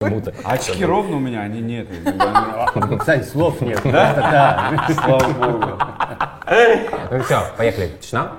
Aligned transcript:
Будто. 0.00 0.32
Очки 0.44 0.84
ровно 0.84 1.16
у 1.16 1.18
меня, 1.18 1.40
они 1.40 1.60
нет. 1.60 1.88
Кстати, 3.00 3.26
слов 3.26 3.60
нет. 3.60 3.80
Да? 3.82 4.14
Да. 4.14 4.94
Слава 4.94 5.32
богу. 5.32 5.64
Ну 7.10 7.22
все, 7.24 7.42
поехали. 7.56 7.90
Тишина? 8.00 8.36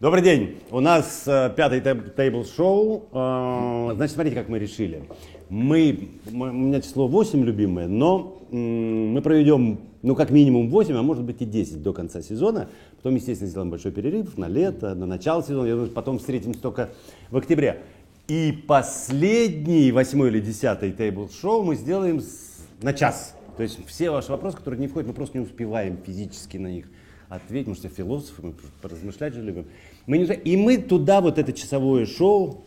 Добрый 0.00 0.22
день. 0.22 0.58
У 0.70 0.80
нас 0.80 1.24
э, 1.26 1.52
пятый 1.54 1.80
тейбл-шоу. 1.80 3.08
Э, 3.12 3.94
значит, 3.94 4.14
смотрите, 4.14 4.36
как 4.36 4.48
мы 4.48 4.58
решили. 4.58 5.02
Мы, 5.50 6.08
у 6.30 6.36
меня 6.36 6.80
число 6.80 7.06
8 7.06 7.44
любимое, 7.44 7.86
но 7.86 8.35
мы 8.56 9.20
проведем, 9.22 9.80
ну, 10.02 10.14
как 10.14 10.30
минимум 10.30 10.70
8, 10.70 10.94
а 10.94 11.02
может 11.02 11.24
быть 11.24 11.42
и 11.42 11.44
10 11.44 11.82
до 11.82 11.92
конца 11.92 12.22
сезона. 12.22 12.68
Потом, 12.96 13.14
естественно, 13.14 13.50
сделаем 13.50 13.70
большой 13.70 13.92
перерыв 13.92 14.36
на 14.38 14.48
лето, 14.48 14.94
на 14.94 15.06
начало 15.06 15.42
сезона. 15.42 15.66
Я 15.66 15.74
думаю, 15.74 15.90
потом 15.90 16.18
встретимся 16.18 16.60
только 16.60 16.90
в 17.30 17.36
октябре. 17.36 17.82
И 18.28 18.52
последний, 18.66 19.92
восьмой 19.92 20.28
или 20.28 20.40
десятый 20.40 20.90
тейбл-шоу 20.92 21.62
мы 21.62 21.76
сделаем 21.76 22.20
с- 22.20 22.66
на 22.82 22.92
час. 22.92 23.36
То 23.56 23.62
есть 23.62 23.78
все 23.86 24.10
ваши 24.10 24.30
вопросы, 24.30 24.56
которые 24.56 24.80
не 24.80 24.88
входят, 24.88 25.06
мы 25.08 25.14
просто 25.14 25.38
не 25.38 25.44
успеваем 25.44 25.98
физически 26.04 26.56
на 26.56 26.68
них 26.68 26.86
ответить, 27.28 27.68
может, 27.68 27.84
все 27.84 27.92
философы, 27.92 28.42
мы 28.42 28.54
поразмышлять 28.82 29.34
же 29.34 29.42
любим. 29.42 29.66
Мы 30.06 30.18
не 30.18 30.24
И 30.24 30.56
мы 30.56 30.78
туда 30.78 31.20
вот 31.20 31.38
это 31.38 31.52
часовое 31.52 32.06
шоу 32.06 32.64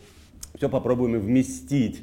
все 0.56 0.68
попробуем 0.68 1.18
вместить. 1.20 2.02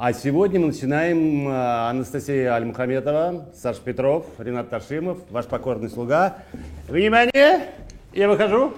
А 0.00 0.12
сегодня 0.12 0.60
мы 0.60 0.68
начинаем 0.68 1.48
э, 1.48 1.88
Анастасия 1.90 2.54
Альмухаметова, 2.54 3.46
Саша 3.52 3.80
Петров, 3.80 4.26
Ренат 4.38 4.70
Ташимов, 4.70 5.18
ваш 5.28 5.46
покорный 5.46 5.90
слуга. 5.90 6.36
Внимание! 6.86 7.62
Я 8.12 8.28
выхожу. 8.28 8.74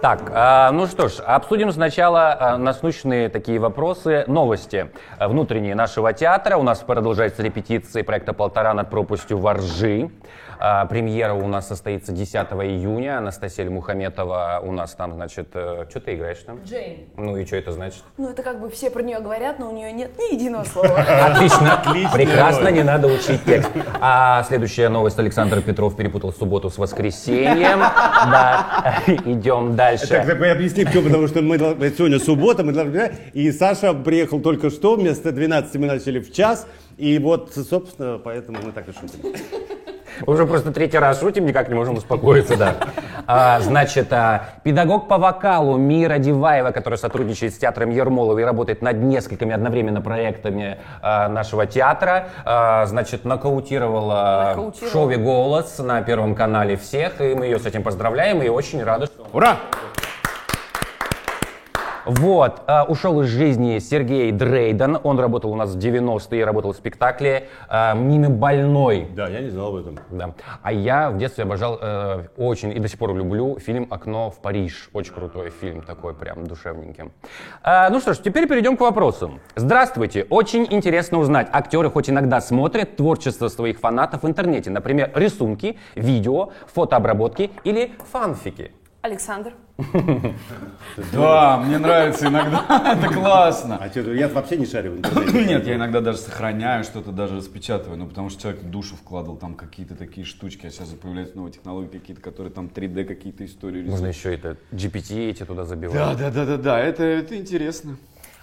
Так, 0.00 0.32
а, 0.34 0.72
ну 0.72 0.86
что 0.86 1.08
ж, 1.08 1.20
обсудим 1.20 1.72
сначала 1.72 2.34
а, 2.40 2.56
насущные 2.56 3.28
такие 3.28 3.58
вопросы, 3.58 4.24
новости 4.26 4.88
внутренние 5.18 5.74
нашего 5.74 6.14
театра. 6.14 6.56
У 6.56 6.62
нас 6.62 6.78
продолжается 6.78 7.42
репетиции 7.42 8.00
проекта 8.00 8.32
«Полтора 8.32 8.72
над 8.72 8.88
пропастью 8.88 9.36
воржи». 9.36 10.10
А, 10.62 10.84
Премьера 10.84 11.32
у 11.32 11.48
нас 11.48 11.68
состоится 11.68 12.12
10 12.12 12.34
июня. 12.34 13.18
Анастасия 13.18 13.68
Мухаметова 13.70 14.60
у 14.62 14.72
нас 14.72 14.94
там, 14.94 15.14
значит, 15.14 15.48
что 15.48 16.00
ты 16.04 16.14
играешь 16.14 16.40
там? 16.44 16.60
Джейн. 16.64 17.08
Ну 17.16 17.38
и 17.38 17.46
что 17.46 17.56
это 17.56 17.72
значит? 17.72 18.02
Ну, 18.18 18.28
это 18.28 18.42
как 18.42 18.60
бы 18.60 18.68
все 18.68 18.90
про 18.90 19.02
нее 19.02 19.20
говорят, 19.20 19.58
но 19.58 19.70
у 19.70 19.74
нее 19.74 19.90
нет 19.90 20.18
ни 20.18 20.34
единого 20.34 20.64
слова. 20.64 20.88
Отлично, 20.98 21.80
прекрасно, 22.12 22.68
не 22.68 22.82
надо 22.82 23.08
учить 23.08 23.42
текст. 23.44 23.70
А 24.00 24.42
следующая 24.44 24.90
новость. 24.90 25.18
Александр 25.18 25.62
Петров 25.62 25.96
перепутал 25.96 26.30
субботу 26.32 26.68
с 26.68 26.76
воскресеньем. 26.76 27.78
Да, 27.78 29.02
идем 29.06 29.76
дальше. 29.76 30.08
Так, 30.08 30.26
так 30.26 30.42
объясни, 30.42 30.84
почему, 30.84 31.04
потому 31.04 31.26
что 31.28 31.40
мы 31.40 31.56
сегодня 31.56 32.18
суббота, 32.18 32.64
мы 32.64 32.72
должны... 32.72 33.14
И 33.32 33.50
Саша 33.50 33.94
приехал 33.94 34.40
только 34.40 34.68
что, 34.68 34.96
вместо 34.96 35.32
12 35.32 35.74
мы 35.76 35.86
начали 35.86 36.20
в 36.20 36.30
час. 36.32 36.66
И 36.98 37.18
вот, 37.18 37.54
собственно, 37.54 38.18
поэтому 38.18 38.58
мы 38.62 38.72
так 38.72 38.86
и 38.88 38.92
шутим. 38.92 39.34
Уже 40.26 40.46
просто 40.46 40.72
третий 40.72 40.98
раз 40.98 41.20
шутим, 41.20 41.46
никак 41.46 41.68
не 41.68 41.74
можем 41.74 41.96
успокоиться, 41.96 42.56
да. 42.56 42.74
А, 43.26 43.60
значит, 43.60 44.12
а, 44.12 44.48
педагог 44.62 45.08
по 45.08 45.18
вокалу 45.18 45.76
Мира 45.76 46.18
Диваева, 46.18 46.70
которая 46.72 46.98
сотрудничает 46.98 47.54
с 47.54 47.58
театром 47.58 47.90
Ермолова 47.90 48.38
и 48.38 48.42
работает 48.42 48.82
над 48.82 48.96
несколькими 48.96 49.52
одновременно 49.52 50.00
проектами 50.00 50.78
а, 51.00 51.28
нашего 51.28 51.66
театра, 51.66 52.28
а, 52.44 52.86
значит, 52.86 53.24
нокаутировала 53.24 54.54
в 54.54 54.56
Нокаутировала. 54.56 54.92
шоуе 54.92 55.16
«Голос» 55.16 55.78
на 55.78 56.02
Первом 56.02 56.34
канале 56.34 56.76
всех, 56.76 57.20
и 57.20 57.34
мы 57.34 57.46
ее 57.46 57.58
с 57.58 57.66
этим 57.66 57.82
поздравляем, 57.82 58.42
и 58.42 58.48
очень 58.48 58.82
рады, 58.82 59.06
что... 59.06 59.26
Ура! 59.32 59.58
Вот, 62.10 62.62
а, 62.66 62.84
ушел 62.88 63.20
из 63.22 63.28
жизни 63.28 63.78
Сергей 63.78 64.32
Дрейден, 64.32 64.98
он 65.04 65.20
работал 65.20 65.52
у 65.52 65.54
нас 65.54 65.76
в 65.76 65.78
90-е, 65.78 66.44
работал 66.44 66.72
в 66.72 66.76
спектакле 66.76 67.46
а, 67.68 67.94
«Мимы 67.94 68.30
больной», 68.30 69.06
Да, 69.14 69.28
я 69.28 69.40
не 69.40 69.48
знал 69.48 69.68
об 69.68 69.76
этом. 69.76 69.96
Да. 70.10 70.34
А 70.60 70.72
я 70.72 71.12
в 71.12 71.18
детстве 71.18 71.44
обожал 71.44 71.78
э, 71.80 72.24
очень 72.36 72.72
и 72.72 72.80
до 72.80 72.88
сих 72.88 72.98
пор 72.98 73.14
люблю 73.14 73.60
фильм 73.60 73.86
«Окно 73.90 74.28
в 74.28 74.40
Париж». 74.42 74.90
Очень 74.92 75.14
крутой 75.14 75.50
фильм, 75.50 75.82
такой 75.82 76.12
прям 76.12 76.48
душевненький. 76.48 77.12
А, 77.62 77.88
ну 77.90 78.00
что 78.00 78.12
ж, 78.12 78.18
теперь 78.18 78.48
перейдем 78.48 78.76
к 78.76 78.80
вопросу. 78.80 79.38
Здравствуйте. 79.54 80.26
Очень 80.30 80.66
интересно 80.68 81.18
узнать. 81.18 81.46
Актеры 81.52 81.90
хоть 81.90 82.10
иногда 82.10 82.40
смотрят 82.40 82.96
творчество 82.96 83.46
своих 83.46 83.78
фанатов 83.78 84.24
в 84.24 84.26
интернете. 84.26 84.70
Например, 84.70 85.12
рисунки, 85.14 85.78
видео, 85.94 86.50
фотообработки 86.74 87.52
или 87.62 87.92
фанфики. 88.10 88.72
Александр. 89.02 89.54
Да, 91.12 91.58
мне 91.58 91.78
нравится 91.78 92.26
иногда. 92.26 92.64
Это 92.98 93.12
классно. 93.14 93.76
А 93.80 93.88
что, 93.88 94.12
я 94.12 94.28
вообще 94.28 94.56
не 94.56 94.66
шарю 94.66 94.92
в 94.92 94.96
интернете. 94.98 95.44
Нет, 95.46 95.66
я 95.66 95.76
иногда 95.76 96.00
даже 96.00 96.18
сохраняю 96.18 96.84
что-то, 96.84 97.12
даже 97.12 97.36
распечатываю, 97.36 97.96
ну 97.98 98.06
потому 98.06 98.28
что 98.28 98.42
человек 98.42 98.62
душу 98.64 98.96
вкладывал 98.96 99.36
там 99.36 99.54
какие-то 99.54 99.94
такие 99.94 100.26
штучки, 100.26 100.66
а 100.66 100.70
сейчас 100.70 100.88
появляются 100.88 101.36
новые 101.36 101.52
технологии 101.52 101.88
какие-то, 101.88 102.20
которые 102.22 102.52
там 102.52 102.66
3D 102.74 103.04
какие-то 103.04 103.44
истории 103.44 103.82
Можно 103.88 104.08
рисуют. 104.08 104.16
еще 104.16 104.34
это 104.34 104.56
GPT 104.72 105.30
эти 105.30 105.44
туда 105.44 105.64
забивать. 105.64 105.94
Да, 105.94 106.14
да, 106.14 106.30
да, 106.30 106.44
да, 106.44 106.56
да, 106.56 106.78
это, 106.80 107.04
это 107.04 107.36
интересно. 107.36 107.96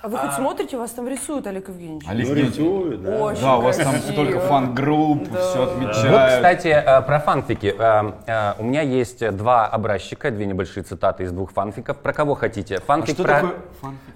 А 0.08 0.10
вы 0.10 0.18
хоть 0.20 0.32
смотрите, 0.36 0.78
вас 0.78 0.92
там 0.92 1.06
рисуют, 1.06 1.48
Олег 1.48 1.68
Евгеньевич? 1.68 2.08
Олег 2.08 2.24
Ну, 2.30 2.30
Евгеньевич, 2.30 2.58
рисую, 2.58 2.98
да. 3.00 3.18
Очень 3.18 3.42
Да, 3.42 3.58
у 3.58 3.62
вас 3.62 3.76
там 3.76 3.90
красиво. 3.92 4.12
столько 4.14 4.40
фан-групп, 4.40 5.28
все 5.28 5.60
Вот, 5.60 5.70
отмечают. 5.74 6.34
кстати, 6.34 6.68
э, 6.70 7.02
про 7.02 7.20
фанфики. 7.20 7.76
Э, 7.78 8.12
э, 8.26 8.54
У 8.58 8.64
меня 8.64 8.84
есть 8.84 9.30
два 9.36 9.66
образчика, 9.68 10.32
две 10.32 10.46
небольшие 10.46 10.84
цитаты 10.84 11.24
из 11.24 11.34
двух 11.34 11.52
фанфиков. 11.52 11.98
Про 11.98 12.14
кого 12.14 12.36
хотите? 12.36 12.78
А 12.78 12.80
Фанфик 12.80 13.16
что 13.16 13.24
про... 13.24 13.34
такое 13.34 13.52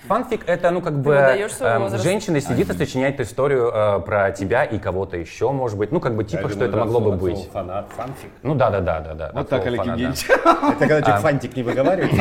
фанфик? 0.08 0.48
Это, 0.48 0.72
ну, 0.72 0.80
как 0.80 0.94
бы, 0.94 1.12
выдаешь 1.12 1.52
свой 1.56 1.78
возраст. 1.78 2.02
женщина 2.06 2.40
сидит 2.40 2.70
и 2.70 2.74
сочиняет 2.74 3.20
историю 3.20 3.70
э, 3.74 4.00
про 4.00 4.32
тебя 4.32 4.64
и 4.64 4.80
кого-то 4.80 5.18
еще, 5.18 5.52
может 5.52 5.78
быть. 5.78 5.92
Ну, 5.92 6.00
как 6.00 6.16
бы, 6.16 6.24
типа, 6.24 6.48
что 6.48 6.64
это 6.64 6.78
могло 6.78 7.02
бы 7.02 7.12
быть. 7.18 7.50
Фанат, 7.52 7.88
фанфик. 7.98 8.30
Ну, 8.44 8.56
да, 8.56 8.70
да, 8.70 8.80
да, 8.80 9.02
да, 9.02 9.14
да. 9.14 9.32
Вот 9.34 9.42
от 9.42 9.50
так, 9.50 9.66
Олег. 9.66 9.86
Евгеньевич. 9.86 10.26
Это 10.30 10.76
когда 10.80 11.02
человек 11.02 11.22
фантик 11.22 11.54
не 11.58 11.64
выговаривает, 11.64 12.14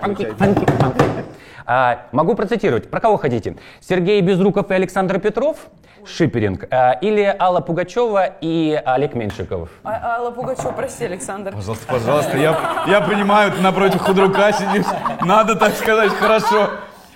фантик, 0.00 0.34
получается. 0.38 1.24
А, 1.72 2.06
могу 2.10 2.34
процитировать. 2.34 2.90
Про 2.90 2.98
кого 2.98 3.09
хотите? 3.16 3.56
Сергей 3.80 4.20
Безруков 4.20 4.70
и 4.70 4.74
Александр 4.74 5.18
Петров? 5.18 5.56
Шиперинг. 6.04 6.64
А, 6.70 6.92
или 6.92 7.34
Алла 7.38 7.60
Пугачева 7.60 8.26
и 8.40 8.80
Олег 8.84 9.14
Меньшиков? 9.14 9.68
А, 9.84 10.16
Алла 10.16 10.30
Пугачева, 10.30 10.72
прости, 10.72 11.04
Александр. 11.04 11.52
Пожалуйста, 11.52 11.86
пожалуйста, 11.86 12.38
я, 12.38 12.84
я 12.86 13.00
понимаю, 13.00 13.52
ты 13.52 13.60
напротив 13.60 14.00
худрука 14.00 14.52
сидишь, 14.52 14.86
надо, 15.20 15.56
так 15.56 15.74
сказать, 15.74 16.12
хорошо 16.12 16.70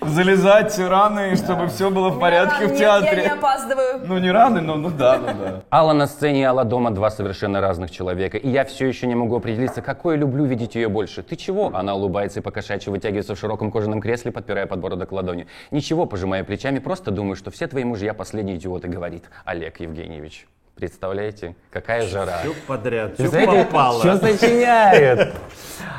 залезать 0.09 0.79
раны, 0.79 1.37
чтобы 1.37 1.69
все 1.69 1.91
было 1.91 2.11
в 2.11 2.19
порядке 2.19 2.67
в 2.67 2.71
Я 2.79 3.01
не 3.01 3.07
театре. 3.07 3.23
опаздываю. 3.27 4.01
Ну, 4.05 4.19
не 4.19 4.31
раны, 4.31 4.61
но 4.61 4.77
ну 4.77 4.91
да, 4.91 5.19
ну 5.19 5.27
да. 5.27 5.63
Алла 5.71 5.93
на 5.93 6.07
сцене 6.07 6.41
и 6.41 6.45
Алла 6.45 6.65
дома 6.65 6.91
два 6.91 7.11
совершенно 7.11 7.61
разных 7.61 7.91
человека. 7.91 8.37
И 8.37 8.49
я 8.49 8.65
все 8.65 8.87
еще 8.87 9.07
не 9.07 9.15
могу 9.15 9.37
определиться, 9.37 9.83
какое 9.83 10.17
люблю 10.17 10.45
видеть 10.45 10.75
ее 10.75 10.89
больше. 10.89 11.23
Ты 11.23 11.37
чего? 11.37 11.71
Она 11.75 11.95
улыбается 11.95 12.41
и 12.41 12.43
покошачьи 12.43 12.91
вытягивается 12.91 13.35
в 13.35 13.39
широком 13.39 13.71
кожаном 13.71 14.01
кресле, 14.01 14.33
подпирая 14.33 14.67
подбородок 14.67 15.13
ладони. 15.13 15.47
Ничего, 15.71 16.07
пожимая 16.07 16.45
плечами, 16.45 16.79
просто 16.79 17.11
думаю, 17.11 17.37
что 17.37 17.51
все 17.51 17.67
твои 17.67 17.85
мужья 17.85 18.15
последние 18.15 18.57
идиоты, 18.57 18.89
говорит 18.89 19.25
Олег 19.45 19.81
Евгеньевич. 19.81 20.47
Представляете, 20.77 21.55
какая 21.71 22.03
жара. 22.07 22.39
Все 22.43 22.53
подряд, 22.67 23.15
все 23.15 23.23
Представляете, 23.29 23.67
попало. 23.67 24.01
Что 24.01 24.19
сочиняет? 24.19 25.35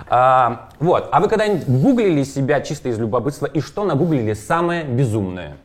А, 0.10 0.70
вот. 0.80 1.08
А 1.12 1.22
вы 1.22 1.30
когда-нибудь 1.30 1.66
гуглили 1.68 2.24
себя 2.24 2.60
чисто 2.62 2.90
из 2.90 3.00
любопытства 3.00 3.46
и 3.46 3.62
что 3.62 3.86
нагуглили 3.86 4.34
самое 4.34 4.84
безумное? 4.84 5.58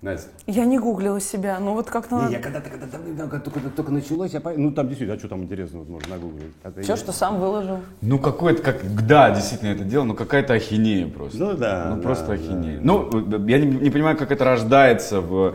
Настя. 0.00 0.28
Я 0.46 0.64
не 0.66 0.78
гуглила 0.78 1.18
себя, 1.20 1.58
ну 1.60 1.72
вот 1.74 1.88
как 1.90 2.10
Не, 2.10 2.32
я 2.32 2.38
когда-то, 2.38 2.68
когда 2.68 2.86
давно, 2.86 3.40
только, 3.40 3.60
только 3.74 3.90
началось, 3.90 4.32
я 4.32 4.40
по- 4.40 4.50
ну 4.52 4.70
там 4.70 4.86
действительно, 4.88 5.16
а 5.16 5.18
что 5.18 5.28
там 5.28 5.44
интересного 5.44 5.84
можно 5.84 6.14
нагуглить? 6.16 6.52
Это 6.62 6.82
Все, 6.82 6.92
я- 6.92 6.96
что 6.98 7.12
сам 7.12 7.40
выложил. 7.40 7.78
Ну, 8.02 8.18
какой-то, 8.18 8.62
как, 8.62 8.84
да, 9.06 9.30
действительно 9.30 9.70
это 9.70 9.84
дело, 9.84 10.04
но 10.04 10.12
какая-то 10.14 10.52
ахинея 10.52 11.08
просто. 11.08 11.38
Ну 11.38 11.54
да, 11.54 11.86
Ну, 11.90 11.96
да, 11.96 12.02
просто 12.02 12.26
да. 12.26 12.32
ахинея. 12.34 12.80
Ну, 12.82 13.08
я 13.46 13.58
не, 13.58 13.66
не 13.66 13.90
понимаю, 13.90 14.18
как 14.18 14.30
это 14.30 14.44
рождается 14.44 15.22
в, 15.22 15.54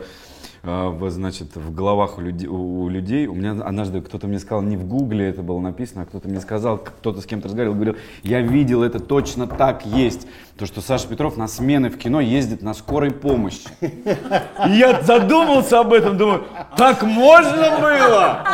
в, 0.62 1.10
значит, 1.10 1.56
в 1.56 1.74
головах 1.74 2.18
у, 2.18 2.20
люди- 2.20 2.46
у 2.46 2.88
людей. 2.88 3.26
У 3.26 3.34
меня 3.34 3.52
однажды 3.52 4.00
кто-то 4.02 4.26
мне 4.26 4.38
сказал, 4.38 4.62
не 4.62 4.76
в 4.76 4.86
гугле 4.86 5.28
это 5.28 5.42
было 5.42 5.60
написано, 5.60 6.02
а 6.02 6.04
кто-то 6.04 6.28
мне 6.28 6.40
сказал, 6.40 6.78
кто-то 6.78 7.20
с 7.20 7.26
кем-то 7.26 7.48
разговаривал, 7.48 7.74
говорил, 7.74 7.96
я 8.22 8.40
видел, 8.40 8.82
это 8.82 9.00
точно 9.00 9.46
так 9.46 9.86
есть. 9.86 10.26
То, 10.58 10.66
что 10.66 10.82
Саша 10.82 11.08
Петров 11.08 11.38
на 11.38 11.48
смены 11.48 11.88
в 11.88 11.96
кино 11.96 12.20
ездит 12.20 12.60
на 12.60 12.74
скорой 12.74 13.10
помощи. 13.10 13.66
И 13.80 14.70
я 14.72 15.00
задумался 15.00 15.80
об 15.80 15.94
этом, 15.94 16.18
думаю, 16.18 16.42
так 16.76 17.02
можно 17.02 17.78
было, 17.80 18.44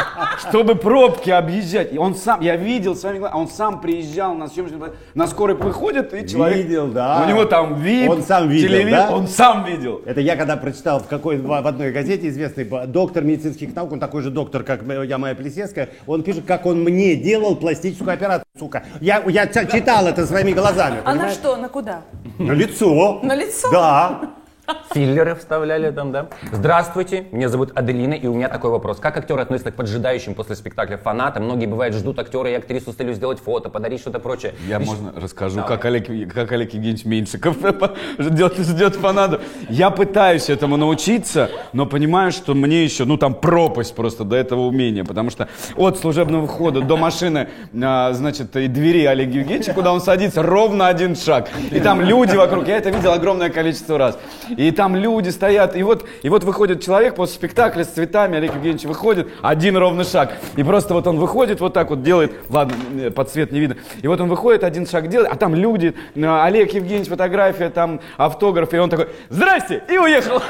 чтобы 0.49 0.77
пробки 0.77 1.31
объезжать. 1.31 1.93
И 1.93 1.99
он 1.99 2.15
сам, 2.15 2.41
я 2.43 2.55
видел 2.55 2.95
своими 2.95 3.19
глазами, 3.19 3.41
он 3.41 3.49
сам 3.49 3.81
приезжал 3.81 4.35
на 4.35 4.47
съемочный 4.47 4.79
на 5.15 5.27
скорой 5.27 5.57
выходит, 5.57 6.15
и 6.15 6.29
человек... 6.29 6.59
Видел, 6.59 6.87
да. 6.87 7.25
У 7.25 7.29
него 7.29 7.45
там 7.45 7.75
вид, 7.75 8.09
Он 8.09 8.23
сам 8.23 8.49
видел, 8.49 8.69
телевизор, 8.69 9.09
да? 9.09 9.17
он 9.17 9.27
сам 9.27 9.65
видел. 9.65 10.01
Это 10.07 10.21
я 10.21 10.37
когда 10.37 10.57
прочитал 10.57 11.01
в 11.01 11.09
какой 11.09 11.39
в 11.39 11.53
одной 11.53 11.91
газете 11.97 12.29
известный 12.29 12.65
доктор 12.87 13.25
медицинских 13.25 13.75
наук, 13.75 13.93
он 13.93 14.01
такой 14.01 14.21
же 14.21 14.31
доктор, 14.31 14.63
как 14.65 14.83
я, 14.83 15.17
моя 15.17 15.35
Плесецкая, 15.35 15.89
он 16.07 16.23
пишет, 16.23 16.45
как 16.45 16.67
он 16.67 16.83
мне 16.83 17.17
делал 17.17 17.57
пластическую 17.57 18.13
операцию, 18.13 18.47
сука. 18.59 18.85
Я, 19.01 19.23
я 19.27 19.47
читал 19.47 20.07
это 20.07 20.27
своими 20.27 20.53
глазами. 20.53 20.99
А 21.05 21.09
на 21.09 21.13
понимаешь? 21.13 21.35
что, 21.35 21.57
на 21.57 21.69
куда? 21.71 22.03
На 22.39 22.53
лицо. 22.53 23.21
На 23.23 23.35
лицо? 23.35 23.71
Да. 23.71 24.31
Филлеры 24.97 25.35
вставляли 25.35 25.91
там, 25.91 26.11
да? 26.11 26.29
Здравствуйте, 26.53 27.27
меня 27.31 27.51
зовут 27.51 27.71
Аделина, 27.75 28.15
и 28.15 28.27
у 28.29 28.33
меня 28.33 28.49
такой 28.49 28.71
вопрос. 28.71 28.99
Как 28.99 29.19
актеры 29.19 29.43
относятся 29.43 29.71
к 29.71 29.75
поджидающим 29.75 30.35
после 30.35 30.57
спектакля 30.57 30.97
фанатам? 30.97 31.45
Многие, 31.45 31.67
бывает, 31.67 31.93
ждут 31.93 32.19
актера 32.19 32.49
и 32.51 32.55
актрису 32.55 32.93
с 32.93 32.95
целью 32.95 33.13
сделать 33.13 33.39
фото, 33.39 33.69
подарить 33.69 34.01
что-то 34.01 34.21
прочее. 34.21 34.55
Я, 34.67 34.79
Ведь- 34.79 34.89
можно, 34.89 35.13
расскажу, 35.15 35.57
Давай. 35.57 35.69
как 35.69 35.85
Олег, 35.85 36.33
как 36.33 36.51
Олег 36.51 36.73
Евгеньевич 36.73 37.05
Меньшиков 37.05 37.59
ждет, 38.19 38.57
ждет 38.57 38.97
фанатов. 38.97 39.43
Я 39.69 39.91
пытаюсь 39.91 40.49
этому 40.49 40.79
научиться, 40.79 41.51
но 41.75 41.85
понимаю, 41.85 42.33
что 42.33 42.55
мне 42.55 42.83
еще, 42.83 43.05
ну 43.05 43.19
там 43.19 43.35
пропасть 43.35 43.95
просто 43.95 44.25
до 44.25 44.35
этого 44.37 44.63
умения, 44.63 45.05
потому 45.05 45.29
что 45.29 45.47
от 45.77 45.99
служебного 45.99 46.47
входа 46.47 46.81
до 46.81 46.97
машины, 46.97 47.51
а, 47.83 48.15
значит, 48.15 48.57
и 48.57 48.67
двери 48.67 49.05
Олега 49.05 49.41
Евгеньевича, 49.41 49.75
куда 49.75 49.93
он 49.93 50.01
садится, 50.01 50.43
ровно 50.43 50.87
один 50.89 51.17
шаг. 51.17 51.51
И 51.71 51.81
там 51.81 52.01
люди 52.01 52.35
вокруг, 52.35 52.67
я 52.67 52.79
это 52.79 52.89
видел 52.89 53.13
огромное 53.13 53.51
количество 53.51 53.99
раз. 53.99 54.19
И 54.57 54.71
там 54.71 54.86
люди 54.95 55.31
стоят, 55.31 55.75
и 55.75 55.83
вот, 55.83 56.07
и 56.23 56.29
вот 56.29 56.45
выходит 56.45 56.85
человек 56.85 57.17
после 57.17 57.35
спектакля 57.35 57.83
с 57.83 57.89
цветами, 57.89 58.37
Олег 58.37 58.55
Евгеньевич 58.55 58.85
выходит, 58.85 59.29
один 59.43 59.77
ровный 59.77 60.05
шаг. 60.05 60.33
И 60.57 60.63
просто 60.63 60.95
вот 60.95 61.07
он 61.07 61.19
выходит 61.19 61.61
вот 61.61 61.73
так 61.73 61.91
вот 61.91 62.03
делает, 62.03 62.33
ладно, 62.51 62.75
э, 63.01 63.11
под 63.11 63.31
цвет 63.31 63.51
не 63.51 63.61
видно. 63.61 63.77
И 64.03 64.07
вот 64.07 64.21
он 64.21 64.29
выходит, 64.29 64.63
один 64.63 64.87
шаг 64.87 65.09
делает, 65.09 65.33
а 65.33 65.37
там 65.37 65.55
люди, 65.55 65.95
э, 66.15 66.43
Олег 66.45 66.73
Евгеньевич, 66.75 67.09
фотография, 67.09 67.71
там 67.71 68.01
автограф, 68.19 68.73
и 68.75 68.77
он 68.77 68.91
такой, 68.91 69.09
здрасте, 69.31 69.83
и 69.89 69.99
уехал. 69.99 70.43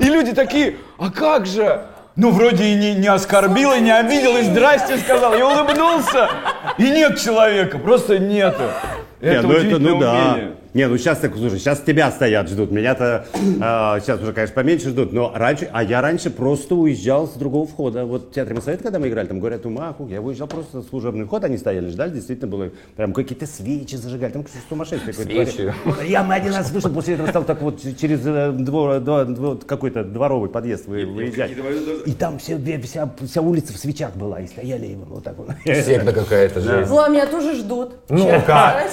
И 0.00 0.04
люди 0.04 0.32
такие, 0.32 0.76
а 0.98 1.10
как 1.10 1.46
же? 1.46 1.82
Ну, 2.14 2.30
вроде 2.30 2.64
и 2.64 2.74
не, 2.74 2.94
не 2.94 3.08
оскорбил, 3.08 3.72
и 3.72 3.80
не 3.80 3.90
обидел, 3.90 4.36
и 4.36 4.42
здрасте 4.42 4.98
сказал, 4.98 5.34
и 5.34 5.40
улыбнулся. 5.40 6.28
И 6.76 6.82
нет 6.82 7.18
человека, 7.18 7.78
просто 7.78 8.18
нету. 8.18 8.64
Это 9.20 9.36
Не, 9.36 9.42
ну 9.42 9.48
удивительное 9.48 9.92
ну 9.92 10.00
да. 10.00 10.38
Не, 10.74 10.88
ну 10.88 10.96
сейчас 10.96 11.18
так, 11.18 11.34
слушай, 11.36 11.58
сейчас 11.58 11.80
тебя 11.80 12.10
стоят, 12.10 12.48
ждут. 12.48 12.70
Меня-то 12.70 13.26
а, 13.60 14.00
сейчас 14.00 14.22
уже, 14.22 14.32
конечно, 14.32 14.54
поменьше 14.54 14.88
ждут, 14.88 15.12
но 15.12 15.30
раньше, 15.34 15.68
а 15.70 15.82
я 15.82 16.00
раньше 16.00 16.30
просто 16.30 16.74
уезжал 16.74 17.26
с 17.28 17.32
другого 17.32 17.66
входа. 17.66 18.06
Вот 18.06 18.30
в 18.30 18.32
театре 18.32 18.54
Моссовета, 18.54 18.82
когда 18.84 18.98
мы 18.98 19.08
играли, 19.08 19.26
там 19.26 19.38
говорят, 19.38 19.66
умаху, 19.66 20.08
я 20.08 20.22
выезжал 20.22 20.46
просто 20.48 20.78
в 20.78 20.84
служебный 20.88 21.26
вход, 21.26 21.44
они 21.44 21.58
стояли, 21.58 21.88
ждали, 21.88 22.12
действительно 22.12 22.50
было, 22.50 22.70
прям 22.96 23.12
какие-то 23.12 23.46
свечи 23.46 23.96
зажигали, 23.96 24.32
там 24.32 24.44
какое-то 24.44 25.12
Свечи. 25.12 25.74
Я 26.06 26.22
мы 26.22 26.34
один 26.34 26.54
раз 26.54 26.70
вышел, 26.70 26.90
после 26.90 27.14
этого 27.14 27.26
стал 27.28 27.44
так 27.44 27.60
вот 27.60 27.80
через 28.00 28.20
э, 28.24 28.52
двор, 28.52 28.94
двор- 28.96 29.26
двор- 29.26 29.64
какой-то 29.66 30.04
дворовый 30.04 30.48
подъезд 30.48 30.86
вы- 30.86 31.04
выезжать. 31.04 31.50
И 32.06 32.12
там 32.12 32.38
все, 32.38 32.58
вся, 32.82 33.10
вся 33.26 33.42
улица 33.42 33.74
в 33.74 33.76
свечах 33.76 34.16
была, 34.16 34.40
и 34.40 34.46
стояли 34.46 34.86
и 34.86 34.94
вот 34.94 35.22
так 35.22 35.36
вот. 35.36 35.48
Секта 35.64 36.12
какая-то 36.12 36.60
же. 36.60 36.86
Зла, 36.86 37.08
меня 37.08 37.26
тоже 37.26 37.56
ждут. 37.56 37.92
Ну-ка. 38.08 38.84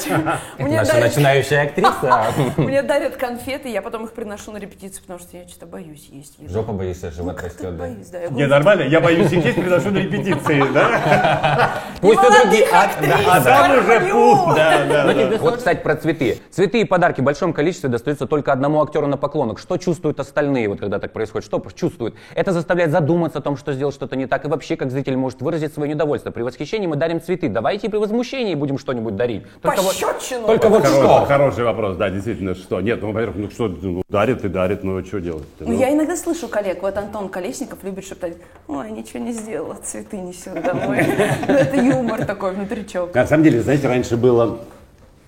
Мне 0.58 0.78
Наша 0.78 1.00
начинающая 1.00 1.69
актриса. 1.70 2.26
мне 2.58 2.82
дарят 2.90 3.16
конфеты, 3.16 3.70
я 3.70 3.82
потом 3.82 4.06
их 4.06 4.12
приношу 4.12 4.52
на 4.52 4.58
репетицию, 4.58 5.02
потому 5.02 5.20
что 5.20 5.38
я 5.38 5.48
что-то 5.48 5.66
боюсь 5.66 6.08
есть. 6.12 6.38
Жопа 6.50 6.74
боишься, 6.74 7.12
живот 7.12 7.36
Как-то 7.36 7.48
растет, 7.48 7.78
да? 7.78 7.84
боюсь, 7.84 8.08
да. 8.08 8.20
Я 8.20 8.30
Не, 8.30 8.48
нормально, 8.48 8.84
я 8.84 9.00
боюсь 9.00 9.32
их 9.32 9.44
есть, 9.46 9.56
приношу 9.56 9.92
на 9.92 9.98
репетиции, 10.00 10.64
да? 10.74 11.72
Пусть 12.02 12.18
молодых 12.18 12.50
другие. 12.50 12.68
А, 12.72 13.42
там 13.42 13.72
уже 13.72 14.00
путь, 14.00 14.56
да, 14.56 14.86
да, 14.86 15.14
да. 15.14 15.38
Вот, 15.38 15.58
кстати, 15.58 15.82
про 15.82 15.96
цветы. 15.96 16.40
Цветы 16.50 16.82
и 16.82 16.86
подарки 16.86 17.22
в 17.22 17.24
большом 17.24 17.54
количестве 17.54 17.90
достаются 17.90 18.26
только 18.28 18.52
одному 18.52 18.82
актеру 18.82 19.08
на 19.08 19.18
поклонок. 19.18 19.60
Что 19.60 19.78
чувствуют 19.78 20.20
остальные, 20.20 20.70
вот 20.70 20.80
когда 20.80 21.00
так 21.00 21.14
происходит? 21.14 21.46
Что 21.46 21.64
чувствуют? 21.76 22.16
Это 22.36 22.52
заставляет 22.52 22.92
задуматься 22.92 23.40
о 23.40 23.42
том, 23.42 23.58
что 23.58 23.74
сделал 23.74 23.92
что-то 23.92 24.16
не 24.16 24.26
так. 24.28 24.46
И 24.46 24.48
вообще, 24.48 24.76
как 24.76 24.92
зритель 24.92 25.18
может 25.18 25.42
выразить 25.42 25.74
свое 25.74 25.92
недовольство. 25.94 26.32
При 26.32 26.42
восхищении 26.42 26.88
мы 26.88 26.96
дарим 26.96 27.22
цветы. 27.22 27.50
Давайте 27.50 27.88
и 27.88 27.90
при 27.90 27.98
возмущении 27.98 28.56
будем 28.56 28.78
что-нибудь 28.78 29.16
дарить. 29.16 29.44
Только 29.62 29.82
вот, 29.82 29.96
Пощечину. 30.00 30.48
только 30.48 30.70
вот 30.70 30.84
Хороший, 30.84 31.04
что? 31.04 31.26
хороший 31.26 31.59
вопрос, 31.64 31.98
да, 31.98 32.10
действительно, 32.10 32.56
что? 32.56 32.82
Нет, 32.82 33.02
ну, 33.02 33.12
во-первых, 33.12 33.38
ну 33.38 33.50
что, 33.50 33.68
ну, 33.68 34.02
дарит 34.10 34.44
и 34.46 34.50
дарит, 34.50 34.84
ну, 34.84 35.04
что 35.06 35.20
делать 35.20 35.46
Ну, 35.60 35.78
я 35.78 35.94
иногда 35.94 36.16
слышу 36.16 36.48
коллег, 36.48 36.82
вот 36.82 36.98
Антон 36.98 37.30
Колесников 37.30 37.84
любит 37.84 38.06
шептать, 38.06 38.38
ой, 38.68 38.92
ничего 38.92 39.20
не 39.20 39.32
сделала, 39.32 39.76
цветы 39.84 40.18
несет 40.18 40.62
домой. 40.64 41.06
Ну, 41.48 41.54
Это 41.54 41.76
юмор 41.76 42.26
такой 42.26 42.54
внутричок. 42.54 43.14
На 43.14 43.26
самом 43.26 43.44
деле, 43.44 43.62
знаете, 43.62 43.88
раньше 43.88 44.18
было, 44.18 44.60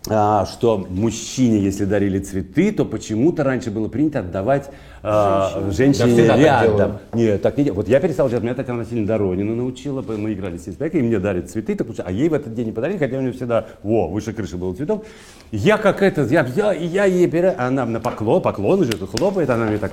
что 0.06 0.86
мужчине, 0.90 1.60
если 1.60 1.86
дарили 1.86 2.20
цветы, 2.20 2.72
то 2.72 2.86
почему-то 2.86 3.44
раньше 3.44 3.70
было 3.70 3.88
принято 3.88 4.20
отдавать 4.20 4.72
а, 5.04 5.70
женщине 5.72 6.28
Да 6.28 6.34
так 6.34 6.40
рядом. 6.40 6.78
делают. 6.78 7.00
Нет, 7.14 7.42
так 7.42 7.58
не 7.58 7.64
делают. 7.64 7.86
Вот 7.86 7.92
я 7.92 8.00
перестал 8.00 8.30
делать, 8.30 8.44
меня 8.44 8.54
Татьяна 8.54 8.80
Васильевна 8.80 9.08
Доронина 9.08 9.56
научила, 9.56 10.02
мы 10.02 10.34
играли 10.34 10.58
с 10.58 10.62
спектакль, 10.62 10.98
и 11.00 11.02
мне 11.02 11.20
дарят 11.20 11.50
цветы, 11.50 11.76
так, 11.76 11.88
лучше, 11.88 12.04
а 12.06 12.12
ей 12.12 12.30
в 12.30 12.34
этот 12.34 12.54
день 12.54 12.68
не 12.68 12.72
подарили, 12.72 12.98
хотя 12.98 13.18
у 13.18 13.22
нее 13.22 13.32
всегда, 13.32 13.66
во, 13.82 14.08
выше 14.08 14.34
крыши 14.34 14.58
было 14.58 14.74
цветов. 14.76 15.04
Я 15.52 15.78
как 15.78 16.04
это, 16.04 16.24
я 16.24 16.44
взял, 16.44 16.72
и 16.72 16.86
я 16.86 17.06
ей 17.06 17.28
пере... 17.28 17.50
она 17.50 17.86
на 17.86 18.00
поклон, 18.00 18.42
поклон 18.42 18.84
же, 18.84 18.92
хлопает, 18.92 19.50
она 19.50 19.66
мне 19.66 19.78
так, 19.80 19.92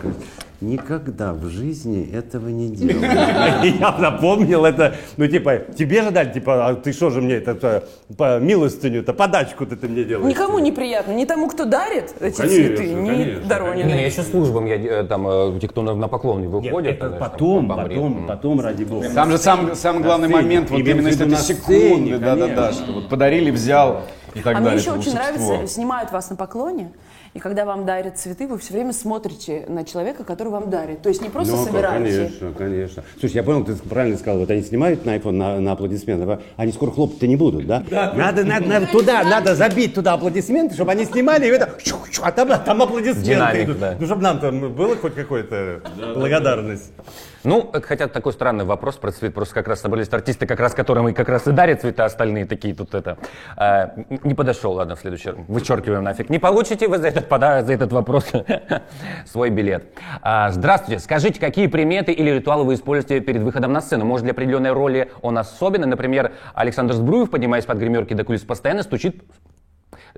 никогда 0.61 1.33
в 1.33 1.49
жизни 1.49 2.11
этого 2.13 2.49
не 2.49 2.69
делала. 2.69 3.65
И 3.65 3.69
я 3.79 3.97
запомнил 3.99 4.65
это, 4.65 4.95
ну 5.17 5.27
типа, 5.27 5.63
тебе 5.77 6.03
же 6.03 6.11
дали, 6.11 6.33
типа, 6.33 6.69
а 6.69 6.75
ты 6.75 6.93
что 6.93 7.11
же 7.11 7.23
мне 7.23 7.37
это, 7.37 7.57
э, 7.63 8.15
по 8.15 8.39
милостыню-то, 8.41 9.15
подачку-то 9.15 9.77
ты 9.77 9.89
мне 9.89 9.98
делаешь? 10.05 10.29
Никому 10.29 10.59
неприятно, 10.59 11.13
ни 11.13 11.25
тому, 11.25 11.49
кто 11.49 11.65
дарит 11.65 12.15
эти 12.21 12.37
Конечно, 12.37 12.67
цветы, 12.67 12.89
ни 12.89 13.07
конечно, 13.07 13.13
Не, 13.13 13.41
ну, 13.41 13.49
Доронина. 13.49 13.89
я 13.89 14.07
еще 14.07 14.23
службам, 14.23 14.67
я, 14.67 14.77
э, 14.77 15.05
там, 15.05 15.27
э, 15.29 15.59
те, 15.61 15.69
кто 15.69 15.83
на, 15.83 15.95
на 15.95 16.09
поклон 16.09 16.39
не 16.41 16.47
Нет, 16.47 16.53
выходят. 16.53 16.97
это 16.97 17.11
там, 17.11 17.19
потом, 17.19 17.69
бомбарит. 17.69 17.97
потом, 17.99 18.27
потом, 18.27 18.61
ради 18.61 18.85
бога. 18.85 19.09
Там 19.15 19.31
же 19.31 19.39
сам, 19.39 19.75
самый 19.75 20.03
главный 20.03 20.29
момент, 20.29 20.71
вот 20.71 20.79
именно 20.79 21.03
в 21.03 21.07
если 21.07 21.25
виду 21.25 21.25
это 21.25 21.31
на 21.33 21.37
сцене, 21.39 21.59
секунды, 21.59 22.19
да-да-да, 22.19 22.55
конечно. 22.55 22.85
что 22.85 22.93
вот 22.93 23.09
подарили, 23.09 23.51
взял 23.51 24.03
и 24.35 24.41
так 24.41 24.57
А 24.57 24.61
далее. 24.61 24.71
мне 24.73 24.81
еще 24.81 24.91
очень 24.93 25.13
волшебство. 25.15 25.47
нравится, 25.49 25.75
снимают 25.75 26.13
вас 26.13 26.31
на 26.31 26.37
поклоне, 26.37 26.93
и 27.35 27.39
когда 27.41 27.65
вам 27.65 27.85
дарят 27.85 28.19
цветы, 28.19 28.47
вы 28.47 28.59
все 28.59 28.73
время 28.73 28.93
смотрите 28.93 29.65
на 29.69 29.85
человека, 29.85 30.25
который 30.25 30.49
вам 30.49 30.71
дарит. 30.71 31.03
То 31.03 31.09
есть 31.11 31.21
не 31.23 31.29
просто 31.29 31.55
Ну, 31.57 31.65
собираете. 31.65 32.17
конечно, 32.17 32.53
конечно. 32.57 33.05
Слушай, 33.21 33.35
я 33.35 33.43
понял, 33.43 33.65
ты 33.65 33.75
правильно 33.77 34.17
сказал, 34.19 34.39
вот 34.41 34.51
они 34.51 34.63
снимают 34.63 35.05
на 35.05 35.17
iPhone 35.17 35.33
на, 35.33 35.61
на 35.61 35.73
аплодисменты, 35.73 36.25
а 36.25 36.41
они 36.57 36.73
скоро 36.73 36.91
хлопать-то 36.91 37.27
не 37.27 37.37
будут, 37.37 37.67
да? 37.67 37.85
Надо, 37.91 38.45
надо, 38.45 38.67
надо 38.67 38.87
туда, 38.87 39.23
надо 39.25 39.55
забить 39.55 39.95
туда 39.95 40.15
аплодисменты, 40.15 40.75
чтобы 40.75 40.93
они 40.93 41.05
снимали, 41.05 41.47
и 41.47 41.49
это, 41.51 41.71
щу, 41.85 41.97
щу, 42.11 42.23
а 42.25 42.33
там, 42.33 42.49
там 42.65 42.83
аплодисменты 42.83 43.29
Динамик, 43.31 43.65
идут. 43.65 43.79
да. 43.79 43.97
Ну, 44.01 44.07
чтобы 44.07 44.23
нам 44.23 44.39
там 44.41 44.73
было 44.73 44.97
хоть 44.97 45.15
какая-то 45.15 45.83
благодарность. 46.15 46.91
Ну, 47.45 47.71
хотя 47.73 48.09
такой 48.09 48.33
странный 48.33 48.65
вопрос 48.65 48.97
про 48.97 49.13
цвет. 49.13 49.35
Просто 49.35 49.55
как 49.55 49.69
раз 49.69 49.81
собрались 49.81 50.13
артисты, 50.13 50.47
как 50.47 50.59
раз 50.61 50.75
которым 50.75 51.09
и 51.09 51.13
как 51.13 51.29
раз 51.29 51.47
и 51.47 51.53
дарят 51.53 51.81
цвета, 51.81 52.05
остальные 52.05 52.47
такие 52.47 52.75
тут 52.75 52.95
это. 52.95 53.19
э, 53.57 53.89
не 54.25 54.35
подошел, 54.35 54.73
ладно, 54.73 54.97
в 54.97 55.01
следующий 55.01 55.31
раз. 55.31 55.39
Вычеркиваем 55.47 56.03
нафиг. 56.03 56.31
Не 56.31 56.39
получите 56.39 56.89
вы 56.89 56.99
за 56.99 57.09
этот 57.09 57.29
подарок, 57.29 57.67
за 57.67 57.75
этот 57.75 57.93
вопрос 57.93 58.27
свой 59.27 59.51
билет. 59.51 59.85
А, 60.21 60.51
здравствуйте. 60.51 61.01
Скажите, 61.01 61.39
какие 61.39 61.69
приметы 61.69 62.13
или 62.13 62.31
ритуалы 62.31 62.65
вы 62.65 62.75
используете 62.75 63.21
перед 63.21 63.43
выходом 63.43 63.73
на 63.73 63.81
сцену? 63.81 64.05
Может, 64.05 64.25
для 64.25 64.33
определенной 64.33 64.73
роли 64.73 65.13
он 65.23 65.39
особенный? 65.39 65.87
Например, 65.87 66.33
Александр 66.55 66.95
Сбруев, 66.95 67.31
поднимаясь 67.31 67.65
под 67.65 67.79
гримерки 67.79 68.15
до 68.15 68.25
кулис, 68.25 68.43
постоянно 68.43 68.83
стучит 68.83 69.23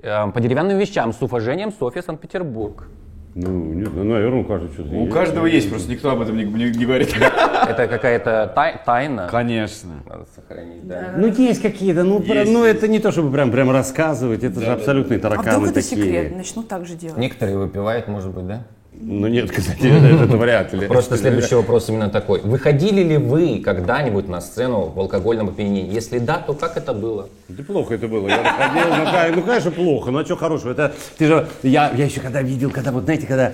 э, 0.01 0.31
по 0.31 0.39
деревянным 0.39 0.77
вещам 0.77 1.13
с 1.13 1.21
уважением 1.21 1.71
Софья 1.71 2.01
Санкт-Петербург. 2.01 2.87
Ну, 3.33 3.49
не 3.73 3.85
знаю, 3.85 4.05
наверное, 4.05 4.41
у 4.41 4.43
каждого 4.43 4.73
что-то 4.73 4.89
У 4.93 5.07
каждого 5.07 5.45
есть, 5.45 5.69
просто 5.69 5.89
никто 5.89 6.09
об 6.11 6.19
этом 6.21 6.35
не, 6.35 6.43
не- 6.43 6.69
не 6.71 6.85
говорит. 6.85 7.15
Это 7.15 7.87
какая-то 7.87 8.51
тай- 8.53 8.81
тайна. 8.85 9.27
Конечно. 9.31 9.91
Надо 10.05 10.25
сохранить, 10.35 10.85
да. 10.85 11.13
Ну, 11.15 11.27
есть 11.27 11.61
какие-то, 11.61 12.03
ну, 12.03 12.19
про- 12.19 12.43
ну 12.45 12.65
это 12.65 12.89
не 12.89 12.99
то, 12.99 13.11
чтобы 13.11 13.31
прям, 13.31 13.49
прям 13.51 13.71
рассказывать, 13.71 14.43
это 14.43 14.59
же 14.59 14.67
абсолютные 14.71 15.17
А 15.17 15.21
тараканы 15.21 15.59
вдруг 15.59 15.71
это 15.77 15.81
такие. 15.89 16.03
секрет? 16.03 16.35
Начну 16.35 16.63
так 16.63 16.85
же 16.85 16.95
делать. 16.95 17.17
Некоторые 17.17 17.57
выпивают, 17.57 18.07
может 18.09 18.31
быть, 18.33 18.47
да? 18.47 18.63
Ну 19.03 19.27
нет, 19.27 19.49
кстати, 19.49 19.87
это, 19.87 20.23
это 20.23 20.37
вряд 20.37 20.73
ли. 20.73 20.87
Просто 20.87 21.17
следующий 21.17 21.55
вопрос 21.55 21.89
именно 21.89 22.09
такой. 22.09 22.39
Выходили 22.41 23.01
ли 23.01 23.17
вы 23.17 23.59
когда-нибудь 23.63 24.27
на 24.27 24.41
сцену 24.41 24.91
в 24.95 24.99
алкогольном 24.99 25.49
опьянении? 25.49 25.91
Если 25.91 26.19
да, 26.19 26.37
то 26.37 26.53
как 26.53 26.77
это 26.77 26.93
было? 26.93 27.27
Да 27.49 27.63
плохо 27.63 27.95
это 27.95 28.07
было. 28.07 28.27
Я 28.27 28.37
выходил, 28.37 29.33
ну, 29.33 29.35
ну, 29.35 29.41
конечно, 29.41 29.71
плохо. 29.71 30.11
Ну, 30.11 30.19
а 30.19 30.25
что 30.25 30.35
хорошего? 30.35 30.71
Это, 30.71 30.93
ты 31.17 31.25
же, 31.25 31.47
я, 31.63 31.91
я 31.95 32.05
еще 32.05 32.21
когда 32.21 32.43
видел, 32.43 32.69
когда, 32.69 32.91
вот 32.91 33.05
знаете, 33.05 33.25
когда, 33.25 33.53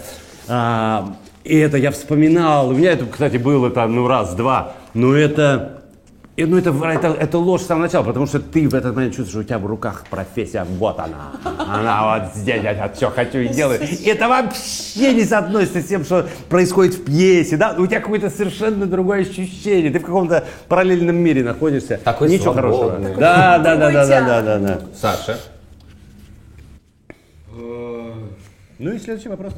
а, 0.49 1.15
и 1.45 1.57
это 1.57 1.77
я 1.77 1.91
вспоминал, 1.91 2.69
у 2.69 2.73
меня 2.73 2.91
это, 2.91 3.05
кстати, 3.05 3.37
было 3.37 3.69
там, 3.69 3.95
ну, 3.95 4.07
раз-два, 4.07 4.73
но 4.93 5.15
это, 5.15 5.81
и, 6.37 6.45
ну, 6.45 6.55
это, 6.55 6.69
это, 6.69 7.07
это 7.07 7.37
ложь 7.39 7.63
с 7.63 7.65
самого 7.65 7.85
начала, 7.85 8.03
потому 8.03 8.27
что 8.27 8.39
ты 8.39 8.69
в 8.69 8.75
этот 8.75 8.95
момент 8.95 9.15
чувствуешь, 9.15 9.31
что 9.31 9.39
у 9.39 9.43
тебя 9.43 9.57
в 9.57 9.65
руках 9.65 10.03
профессия, 10.07 10.63
вот 10.77 10.99
она, 10.99 11.31
она 11.57 12.19
вот 12.19 12.35
здесь, 12.35 12.61
я 12.61 12.91
все 12.93 13.09
хочу 13.09 13.39
и 13.39 13.47
делаю. 13.47 13.81
И 13.81 14.05
это 14.05 14.27
вообще 14.29 15.15
не 15.15 15.25
соотносится 15.25 15.81
с 15.81 15.85
тем, 15.85 16.05
что 16.05 16.27
происходит 16.47 16.93
в 16.93 17.05
пьесе, 17.05 17.57
да? 17.57 17.73
У 17.75 17.87
тебя 17.87 18.01
какое-то 18.01 18.29
совершенно 18.29 18.85
другое 18.85 19.21
ощущение, 19.21 19.89
ты 19.89 19.97
в 19.97 20.03
каком-то 20.03 20.43
параллельном 20.67 21.15
мире 21.15 21.43
находишься. 21.43 21.99
Такой 22.03 22.29
Ничего 22.29 22.53
хорошего. 22.53 22.89
свободный. 22.91 23.15
Да, 23.15 23.57
да, 23.57 23.75
да, 23.75 23.91
да, 23.91 23.91
да, 23.91 24.07
театр. 24.07 24.27
да, 24.27 24.41
да, 24.43 24.59
да. 24.59 24.81
Саша? 24.95 25.39
Ну 28.79 28.91
и 28.91 28.99
следующий 28.99 29.29
вопрос. 29.29 29.53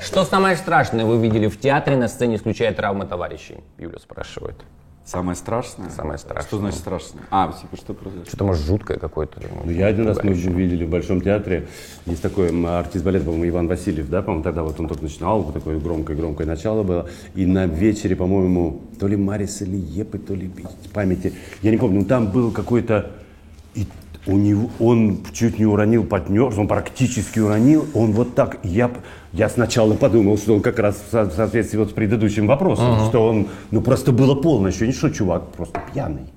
Что 0.00 0.24
самое 0.24 0.56
страшное 0.56 1.04
вы 1.04 1.18
видели 1.18 1.48
в 1.48 1.58
театре 1.58 1.96
на 1.96 2.08
сцене, 2.08 2.36
исключая 2.36 2.72
травмы 2.72 3.06
товарищей? 3.06 3.56
Юля 3.78 3.98
спрашивает. 3.98 4.56
Самое 5.06 5.36
страшное? 5.36 5.88
Самое 5.88 6.18
страшное. 6.18 6.46
Что 6.46 6.58
значит 6.58 6.80
страшное? 6.80 7.22
А, 7.30 7.50
типа, 7.58 7.78
что 7.78 7.94
произошло? 7.94 8.26
Что-то, 8.26 8.44
может, 8.44 8.66
жуткое 8.66 8.98
какое-то? 8.98 9.40
Ну, 9.64 9.70
я 9.70 9.86
один 9.86 10.06
раз 10.06 10.22
мы 10.22 10.34
видели 10.34 10.84
в 10.84 10.90
Большом 10.90 11.22
театре, 11.22 11.66
есть 12.04 12.20
такой 12.20 12.50
артист 12.78 13.06
балета, 13.06 13.24
по-моему, 13.24 13.48
Иван 13.48 13.68
Васильев, 13.68 14.10
да, 14.10 14.20
по-моему, 14.20 14.44
тогда 14.44 14.62
вот 14.62 14.78
он 14.78 14.86
только 14.86 15.04
начинал, 15.04 15.40
вот 15.40 15.54
такое 15.54 15.78
громкое-громкое 15.78 16.46
начало 16.46 16.82
было, 16.82 17.08
и 17.34 17.46
на 17.46 17.64
вечере, 17.64 18.16
по-моему, 18.16 18.82
то 19.00 19.06
ли 19.06 19.16
Марис 19.16 19.62
или 19.62 19.76
Епы, 19.76 20.18
то 20.18 20.34
ли 20.34 20.50
памяти, 20.92 21.32
я 21.62 21.70
не 21.70 21.78
помню, 21.78 22.00
ну 22.00 22.04
там 22.04 22.30
был 22.30 22.52
какой-то, 22.52 23.10
у 24.28 24.36
него, 24.36 24.70
он 24.78 25.18
чуть 25.32 25.58
не 25.58 25.64
уронил 25.66 26.04
партнер, 26.04 26.52
он 26.58 26.68
практически 26.68 27.40
уронил, 27.40 27.86
он 27.94 28.12
вот 28.12 28.34
так, 28.34 28.58
я, 28.62 28.90
я 29.32 29.48
сначала 29.48 29.94
подумал, 29.94 30.36
что 30.36 30.54
он 30.54 30.60
как 30.60 30.78
раз 30.78 31.02
в 31.08 31.10
со- 31.10 31.24
в 31.24 31.32
соответствии 31.32 31.78
вот 31.78 31.90
с 31.90 31.92
предыдущим 31.92 32.46
вопросом, 32.46 33.06
что 33.08 33.26
он, 33.26 33.46
ну 33.70 33.80
просто 33.80 34.12
было 34.12 34.34
полное 34.34 34.68
ощущение, 34.68 34.94
что 34.94 35.08
чувак 35.08 35.48
просто 35.56 35.82
пьяный. 35.92 36.30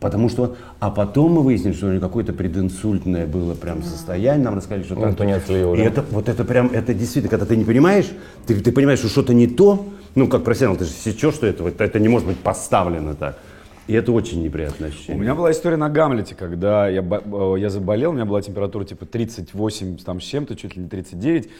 Потому 0.00 0.28
что, 0.28 0.56
а 0.80 0.90
потом 0.90 1.32
мы 1.32 1.42
выяснили, 1.42 1.72
что 1.72 1.86
у 1.86 1.90
него 1.90 2.00
какое-то 2.00 2.32
прединсультное 2.32 3.26
было 3.26 3.54
прям 3.54 3.82
состояние, 3.82 4.44
нам 4.44 4.56
рассказали, 4.56 4.82
что 4.82 4.96
то 5.14 5.24
не 5.24 5.32
отследил, 5.32 5.74
И 5.74 5.78
да? 5.78 5.84
это, 5.84 6.04
вот 6.10 6.28
это 6.28 6.44
прям, 6.44 6.66
это 6.72 6.92
действительно, 6.94 7.30
когда 7.30 7.46
ты 7.46 7.56
не 7.56 7.64
понимаешь, 7.64 8.10
ты, 8.46 8.54
ты 8.58 8.72
понимаешь, 8.72 8.98
что 8.98 9.08
что-то 9.08 9.32
не 9.34 9.46
то, 9.46 9.86
ну, 10.14 10.28
как 10.28 10.44
профессионал, 10.44 10.76
ты 10.76 10.84
же 10.84 10.90
сечешь, 10.90 11.34
что 11.34 11.46
это, 11.46 11.64
это 11.78 11.98
не 12.00 12.08
может 12.08 12.26
быть 12.26 12.38
поставлено 12.38 13.14
так. 13.14 13.38
И 13.86 13.92
это 13.92 14.12
очень 14.12 14.42
неприятное 14.42 14.88
У 14.88 14.92
ощущение. 14.92 15.20
меня 15.20 15.34
была 15.34 15.50
история 15.50 15.76
на 15.76 15.90
Гамлете, 15.90 16.34
когда 16.34 16.88
я, 16.88 17.02
э, 17.02 17.54
я 17.58 17.68
заболел, 17.68 18.10
у 18.10 18.14
меня 18.14 18.24
была 18.24 18.40
температура 18.40 18.84
типа 18.84 19.04
38 19.04 19.98
там, 19.98 20.20
с 20.20 20.24
чем-то, 20.24 20.56
чуть 20.56 20.76
ли 20.76 20.82
не 20.82 20.88
39. 20.88 21.50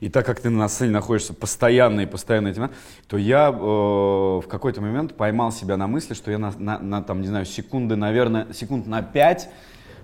И 0.00 0.08
так 0.10 0.26
как 0.26 0.40
ты 0.40 0.50
на 0.50 0.68
сцене 0.68 0.90
находишься 0.92 1.32
постоянно 1.34 2.02
и 2.02 2.06
постоянно 2.06 2.48
этим, 2.48 2.70
то 3.08 3.16
я 3.16 3.48
э, 3.48 3.52
в 3.52 4.44
какой-то 4.46 4.80
момент 4.80 5.14
поймал 5.14 5.50
себя 5.50 5.76
на 5.76 5.86
мысли, 5.86 6.14
что 6.14 6.30
я 6.30 6.38
на, 6.38 6.52
на- 6.58 6.78
на, 6.78 7.02
там, 7.02 7.20
не 7.20 7.26
знаю, 7.28 7.46
секунды, 7.46 7.96
наверное, 7.96 8.46
секунд 8.52 8.86
на 8.86 9.02
5, 9.02 9.48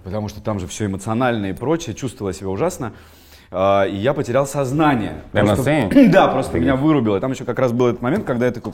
потому 0.03 0.29
что 0.29 0.41
там 0.41 0.59
же 0.59 0.67
все 0.67 0.87
эмоционально 0.87 1.47
и 1.47 1.53
прочее, 1.53 1.95
чувствовала 1.95 2.33
себя 2.33 2.49
ужасно. 2.49 2.93
э, 3.53 3.91
и 3.91 3.97
я 3.97 4.15
потерял 4.15 4.47
сознание. 4.47 5.23
Прямо 5.31 5.51
на 5.51 5.57
сцене? 5.57 5.91
Да, 6.11 6.27
просто 6.29 6.59
меня 6.59 6.75
вырубило. 6.75 7.19
И 7.19 7.21
там 7.21 7.31
еще 7.31 7.45
как 7.45 7.59
раз 7.59 7.71
был 7.73 7.87
этот 7.89 8.01
момент, 8.03 8.25
когда 8.25 8.47
я 8.47 8.53
такой... 8.53 8.73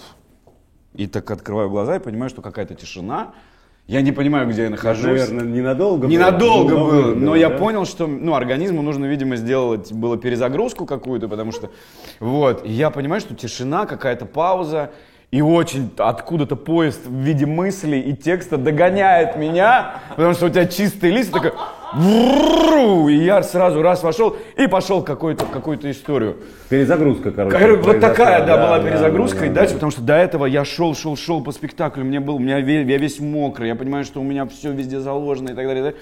И 0.98 1.06
так 1.06 1.30
открываю 1.30 1.70
глаза 1.70 1.96
и 1.96 1.98
понимаю, 2.00 2.28
что 2.28 2.42
какая-то 2.42 2.74
тишина. 2.74 3.28
Я 3.86 4.02
не 4.02 4.10
понимаю, 4.10 4.48
где 4.48 4.64
я 4.64 4.70
нахожусь. 4.70 5.04
Наверное, 5.04 5.44
ненадолго 5.44 6.02
было. 6.02 6.10
Ненадолго 6.10 6.74
было, 6.74 6.84
вырубило, 6.84 7.14
но 7.14 7.36
я 7.36 7.50
да? 7.50 7.56
понял, 7.56 7.86
что 7.86 8.08
ну, 8.08 8.34
организму 8.34 8.82
нужно, 8.82 9.06
видимо, 9.06 9.36
сделать 9.36 9.92
было 9.92 10.18
перезагрузку 10.18 10.86
какую-то, 10.86 11.28
потому 11.28 11.52
что 11.52 11.70
вот, 12.18 12.66
и 12.66 12.72
я 12.72 12.90
понимаю, 12.90 13.20
что 13.20 13.36
тишина, 13.36 13.86
какая-то 13.86 14.26
пауза, 14.26 14.90
и 15.30 15.40
очень 15.40 15.88
откуда-то 15.96 16.56
поезд 16.56 17.06
в 17.06 17.14
виде 17.14 17.46
мыслей 17.46 18.00
и 18.00 18.16
текста 18.16 18.56
догоняет 18.56 19.36
меня, 19.36 20.00
потому 20.10 20.34
что 20.34 20.46
у 20.46 20.48
тебя 20.48 20.66
чистый 20.66 21.12
лист, 21.12 21.32
такой! 21.32 21.52
И 21.94 23.24
я 23.24 23.42
сразу 23.42 23.80
раз 23.82 24.02
вошел 24.02 24.36
и 24.56 24.66
пошел 24.66 25.02
какую-то 25.02 25.46
какую-то 25.46 25.90
историю. 25.90 26.36
Перезагрузка, 26.68 27.30
короче. 27.30 27.56
Короче, 27.56 27.82
вот 27.82 28.00
такая, 28.00 28.44
да, 28.46 28.56
была 28.56 28.78
да, 28.78 28.90
перезагрузка 28.90 29.40
да, 29.40 29.46
и 29.46 29.48
да, 29.48 29.54
дальше, 29.54 29.72
да. 29.72 29.76
потому 29.76 29.92
что 29.92 30.02
до 30.02 30.14
этого 30.14 30.44
я 30.44 30.64
шел, 30.64 30.94
шел, 30.94 31.16
шел 31.16 31.42
по 31.42 31.52
спектаклю, 31.52 32.04
мне 32.04 32.20
был, 32.20 32.36
у 32.36 32.38
меня 32.38 32.60
ве- 32.60 32.84
я 32.84 32.98
весь 32.98 33.20
мокрый, 33.20 33.68
я 33.68 33.74
понимаю, 33.74 34.04
что 34.04 34.20
у 34.20 34.24
меня 34.24 34.46
все 34.46 34.72
везде 34.72 35.00
заложено 35.00 35.50
и 35.50 35.54
так 35.54 35.66
далее. 35.66 35.80
И, 35.80 35.84
так 35.84 35.94
далее. 35.94 36.00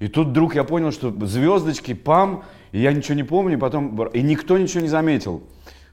И 0.00 0.08
тут 0.08 0.28
вдруг 0.28 0.54
я 0.54 0.64
понял, 0.64 0.90
что 0.90 1.14
звездочки, 1.26 1.94
пам, 1.94 2.44
и 2.72 2.80
я 2.80 2.92
ничего 2.92 3.14
не 3.14 3.22
помню, 3.22 3.56
и 3.56 3.60
потом, 3.60 3.96
и 4.08 4.22
никто 4.22 4.58
ничего 4.58 4.80
не 4.80 4.88
заметил. 4.88 5.42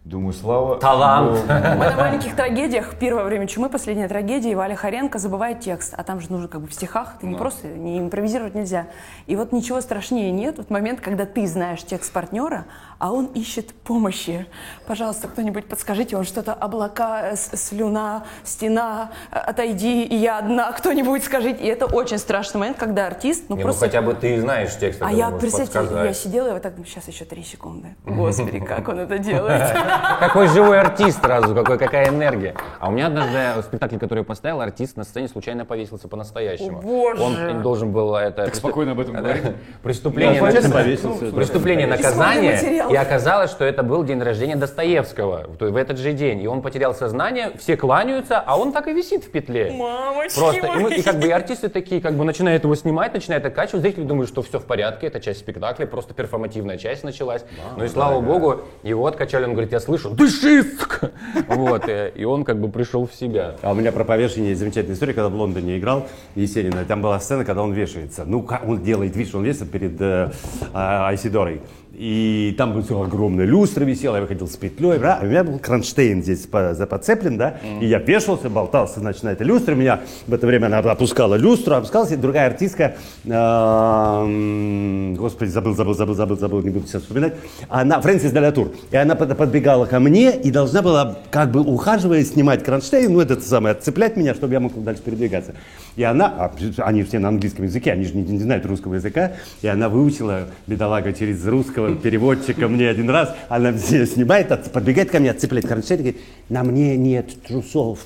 Думаю, 0.03 0.33
слава. 0.33 0.79
Талант. 0.79 1.41
Мы 1.47 1.85
на 1.85 1.95
маленьких 1.95 2.35
трагедиях, 2.35 2.95
первое 2.99 3.23
время 3.23 3.45
чумы, 3.45 3.69
последняя 3.69 4.07
трагедия, 4.07 4.51
и 4.51 4.55
Валя 4.55 4.75
Харенко 4.75 5.19
забывает 5.19 5.59
текст. 5.59 5.93
А 5.95 6.03
там 6.03 6.19
же 6.19 6.31
нужно 6.31 6.47
как 6.47 6.61
бы 6.61 6.67
в 6.67 6.73
стихах, 6.73 7.17
ты 7.21 7.27
не 7.27 7.35
просто, 7.35 7.67
не 7.67 7.99
импровизировать 7.99 8.55
нельзя. 8.55 8.87
И 9.27 9.35
вот 9.35 9.51
ничего 9.51 9.79
страшнее 9.79 10.31
нет, 10.31 10.57
вот 10.57 10.71
момент, 10.71 11.01
когда 11.01 11.27
ты 11.27 11.45
знаешь 11.45 11.83
текст 11.83 12.11
партнера, 12.11 12.65
а 12.97 13.11
он 13.13 13.25
ищет 13.27 13.75
помощи. 13.75 14.47
Пожалуйста, 14.87 15.27
кто-нибудь 15.27 15.67
подскажите, 15.67 16.17
он 16.17 16.23
что-то 16.23 16.53
облака, 16.55 17.33
э, 17.33 17.35
с- 17.35 17.55
слюна, 17.55 18.23
стена, 18.43 19.11
э, 19.31 19.37
отойди, 19.37 20.03
и 20.03 20.15
я 20.15 20.39
одна, 20.39 20.71
кто-нибудь 20.71 21.23
скажите. 21.23 21.63
И 21.63 21.67
это 21.67 21.85
очень 21.85 22.17
страшный 22.17 22.57
момент, 22.57 22.77
когда 22.77 23.05
артист, 23.05 23.45
ну 23.49 23.55
Не, 23.55 23.61
ну 23.61 23.67
просто... 23.67 23.85
хотя 23.85 24.01
бы 24.01 24.15
ты 24.15 24.41
знаешь 24.41 24.75
текст, 24.79 24.99
А 25.03 25.11
я, 25.11 25.29
представьте, 25.29 25.73
я 25.77 25.81
подсказать. 25.83 26.17
сидела 26.17 26.49
и 26.49 26.53
вот 26.53 26.61
так, 26.63 26.73
сейчас 26.87 27.07
еще 27.07 27.23
три 27.25 27.43
секунды. 27.43 27.95
Господи, 28.03 28.59
как 28.59 28.87
он 28.87 28.97
это 28.97 29.19
делает. 29.19 29.61
Какой 30.19 30.47
живой 30.47 30.79
артист 30.79 31.21
сразу, 31.21 31.53
какой, 31.55 31.77
какая 31.77 32.09
энергия. 32.09 32.55
А 32.79 32.89
у 32.89 32.91
меня 32.91 33.07
однажды 33.07 33.61
в 33.61 33.63
спектакле, 33.63 33.99
который 33.99 34.19
я 34.19 34.23
поставил, 34.25 34.61
артист 34.61 34.97
на 34.97 35.03
сцене 35.03 35.27
случайно 35.27 35.65
повесился 35.65 36.07
по-настоящему. 36.07 36.79
О, 36.79 36.81
боже! 36.81 37.21
Он 37.23 37.61
должен 37.61 37.91
был 37.91 38.15
это... 38.15 38.45
Так 38.45 38.55
спокойно 38.55 38.91
об 38.91 38.99
этом 38.99 39.15
говорить. 39.15 39.43
Преступление, 39.83 40.39
Да, 40.41 40.51
случайно 40.51 40.69
на- 40.75 40.83
повесился, 40.83 41.31
да. 41.31 41.35
преступление 41.37 41.87
наказание. 41.87 42.85
И 42.91 42.95
оказалось, 42.95 43.51
что 43.51 43.65
это 43.65 43.83
был 43.83 44.03
день 44.03 44.21
рождения 44.21 44.55
Достоевского 44.55 45.47
в 45.59 45.75
этот 45.75 45.97
же 45.97 46.13
день. 46.13 46.41
И 46.41 46.47
он 46.47 46.61
потерял 46.61 46.93
сознание, 46.93 47.51
все 47.59 47.75
кланяются, 47.77 48.39
а 48.39 48.57
он 48.57 48.71
так 48.71 48.87
и 48.87 48.93
висит 48.93 49.23
в 49.25 49.31
петле. 49.31 49.71
Мамочки 49.71 50.39
Просто. 50.39 50.67
И, 50.67 50.79
мы- 50.79 50.93
и 50.95 51.01
как 51.01 51.17
бы 51.19 51.27
и 51.27 51.31
артисты 51.31 51.69
такие, 51.69 52.01
как 52.01 52.13
бы 52.13 52.23
начинают 52.23 52.63
его 52.63 52.75
снимать, 52.75 53.13
начинают 53.13 53.45
окачивать. 53.45 53.81
Зрители 53.81 54.03
думают, 54.03 54.29
что 54.29 54.41
все 54.41 54.59
в 54.59 54.65
порядке, 54.65 55.07
это 55.07 55.19
часть 55.19 55.39
спектакля, 55.39 55.85
просто 55.85 56.13
перформативная 56.13 56.77
часть 56.77 57.03
началась. 57.03 57.43
ну 57.77 57.83
и 57.83 57.87
слава 57.87 58.21
богу, 58.21 58.61
его 58.83 59.05
откачали, 59.07 59.45
он 59.45 59.51
говорит, 59.53 59.71
я 59.71 59.79
слышу, 59.81 60.09
дышиск! 60.11 61.01
Вот, 61.47 61.87
э, 61.87 62.11
и 62.15 62.23
он 62.23 62.43
как 62.43 62.59
бы 62.59 62.69
пришел 62.69 63.05
в 63.07 63.13
себя. 63.13 63.55
А 63.61 63.71
у 63.71 63.75
меня 63.75 63.91
про 63.91 64.03
повешение 64.03 64.55
замечательная 64.55 64.95
история, 64.95 65.13
когда 65.13 65.29
в 65.29 65.35
Лондоне 65.35 65.77
играл 65.77 66.07
Есенин. 66.35 66.73
Там 66.87 67.01
была 67.01 67.19
сцена, 67.19 67.43
когда 67.43 67.61
он 67.63 67.73
вешается. 67.73 68.23
Ну, 68.25 68.41
как 68.43 68.67
он 68.67 68.83
делает 68.83 69.15
вид, 69.15 69.27
что 69.27 69.39
он 69.39 69.43
весит 69.43 69.69
перед 69.71 69.99
э, 69.99 70.31
а, 70.73 71.09
Айсидорой. 71.09 71.61
И 71.93 72.55
там 72.57 72.71
было 72.71 72.81
все 72.81 73.01
огромная 73.01 73.45
люстра 73.45 73.83
висела, 73.83 74.15
я 74.15 74.21
выходил 74.21 74.47
с 74.47 74.55
петлей, 74.55 74.97
а 75.03 75.19
у 75.21 75.25
меня 75.25 75.43
был 75.43 75.59
кронштейн 75.59 76.23
здесь 76.23 76.47
по- 76.47 76.73
подцеплен, 76.89 77.37
да, 77.37 77.57
и 77.81 77.85
я 77.85 77.99
вешался, 77.99 78.49
болтался, 78.49 79.01
значит, 79.01 79.23
на 79.23 79.29
этой 79.33 79.45
люстре, 79.45 79.75
меня 79.75 79.99
в 80.25 80.33
это 80.33 80.47
время 80.47 80.67
она 80.67 80.77
опускала 80.79 81.35
люстру, 81.35 81.75
опускалась, 81.75 82.11
и 82.11 82.15
другая 82.15 82.47
артистка, 82.47 82.95
эм, 83.25 85.15
господи, 85.15 85.49
забыл, 85.49 85.75
забыл, 85.75 85.93
забыл, 85.93 86.15
забыл, 86.15 86.37
забыл, 86.37 86.61
не 86.61 86.69
буду 86.69 86.87
сейчас 86.87 87.01
вспоминать, 87.01 87.33
она, 87.69 87.99
Фрэнсис 87.99 88.31
Делятур, 88.31 88.71
и 88.89 88.95
она 88.95 89.15
под- 89.15 89.37
подбегала 89.71 89.85
ко 89.85 89.99
мне 89.99 90.35
и 90.35 90.51
должна 90.51 90.81
была, 90.81 91.17
как 91.29 91.51
бы 91.51 91.61
ухаживая, 91.61 92.23
снимать 92.23 92.63
кронштейн, 92.63 93.11
ну, 93.11 93.21
этот 93.21 93.43
самый, 93.45 93.71
отцеплять 93.71 94.17
меня, 94.17 94.33
чтобы 94.33 94.53
я 94.53 94.59
мог 94.59 94.83
дальше 94.83 95.01
передвигаться. 95.01 95.53
И 95.95 96.03
она, 96.03 96.25
а, 96.27 96.51
они 96.83 97.03
все 97.03 97.19
на 97.19 97.29
английском 97.29 97.65
языке, 97.65 97.91
они 97.91 98.05
же 98.05 98.15
не, 98.15 98.23
не 98.23 98.39
знают 98.39 98.65
русского 98.65 98.95
языка, 98.95 99.33
и 99.61 99.67
она 99.67 99.89
выучила, 99.89 100.47
бедолага, 100.67 101.13
через 101.13 101.45
русского 101.45 101.95
переводчика 101.95 102.67
мне 102.67 102.89
один 102.89 103.09
раз, 103.09 103.33
она 103.49 103.73
все 103.73 104.05
снимает, 104.05 104.49
подбегает 104.71 105.09
ко 105.09 105.19
мне, 105.19 105.31
отцепляет 105.31 105.67
кронштейн 105.67 105.99
и 105.99 106.03
говорит, 106.03 106.21
на 106.49 106.63
мне 106.63 106.97
нет 106.97 107.43
трусов. 107.43 107.99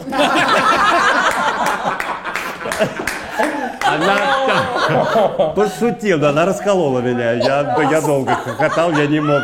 Она 3.96 5.54
пошутила, 5.56 6.30
она 6.30 6.46
расколола 6.46 7.00
меня. 7.00 7.34
Я, 7.34 7.78
я 7.92 8.02
долго 8.02 8.36
хохотал, 8.36 8.92
я 8.92 9.08
не 9.08 9.20
мог, 9.20 9.42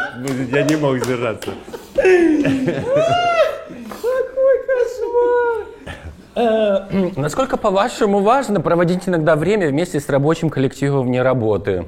я 0.51 0.63
не 0.63 0.75
мог 0.75 0.98
сдержаться. 0.98 1.51
Насколько, 7.15 7.58
по-вашему, 7.58 8.22
важно 8.22 8.62
проводить 8.62 9.08
иногда 9.08 9.36
время 9.36 9.67
вместе 9.67 10.00
с 10.00 10.10
рабочим 10.10 10.50
коллективом 10.50 11.08
вне 11.08 11.22
работы? 11.22 11.86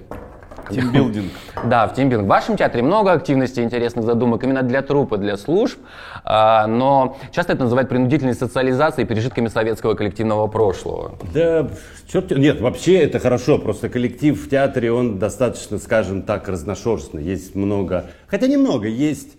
Тимбилдинг. 0.69 1.31
Да, 1.65 1.87
в 1.87 1.93
тимбилдинг. 1.93 2.25
В 2.25 2.29
вашем 2.29 2.57
театре 2.57 2.83
много 2.83 3.11
активностей, 3.11 3.63
интересных 3.63 4.05
задумок 4.05 4.43
именно 4.43 4.63
для 4.63 4.81
трупа, 4.81 5.17
для 5.17 5.37
служб, 5.37 5.79
а, 6.23 6.67
но 6.67 7.17
часто 7.31 7.53
это 7.53 7.63
называют 7.63 7.89
принудительной 7.89 8.33
социализацией, 8.33 9.07
пережитками 9.07 9.47
советского 9.47 9.93
коллективного 9.93 10.47
прошлого. 10.47 11.17
Да, 11.33 11.69
черт, 12.07 12.31
нет, 12.31 12.61
вообще 12.61 12.99
это 12.99 13.19
хорошо, 13.19 13.59
просто 13.59 13.89
коллектив 13.89 14.41
в 14.41 14.49
театре, 14.49 14.91
он 14.91 15.19
достаточно, 15.19 15.77
скажем 15.77 16.23
так, 16.23 16.47
разношерстный, 16.47 17.23
есть 17.23 17.55
много, 17.55 18.07
хотя 18.27 18.47
немного, 18.47 18.87
есть, 18.87 19.37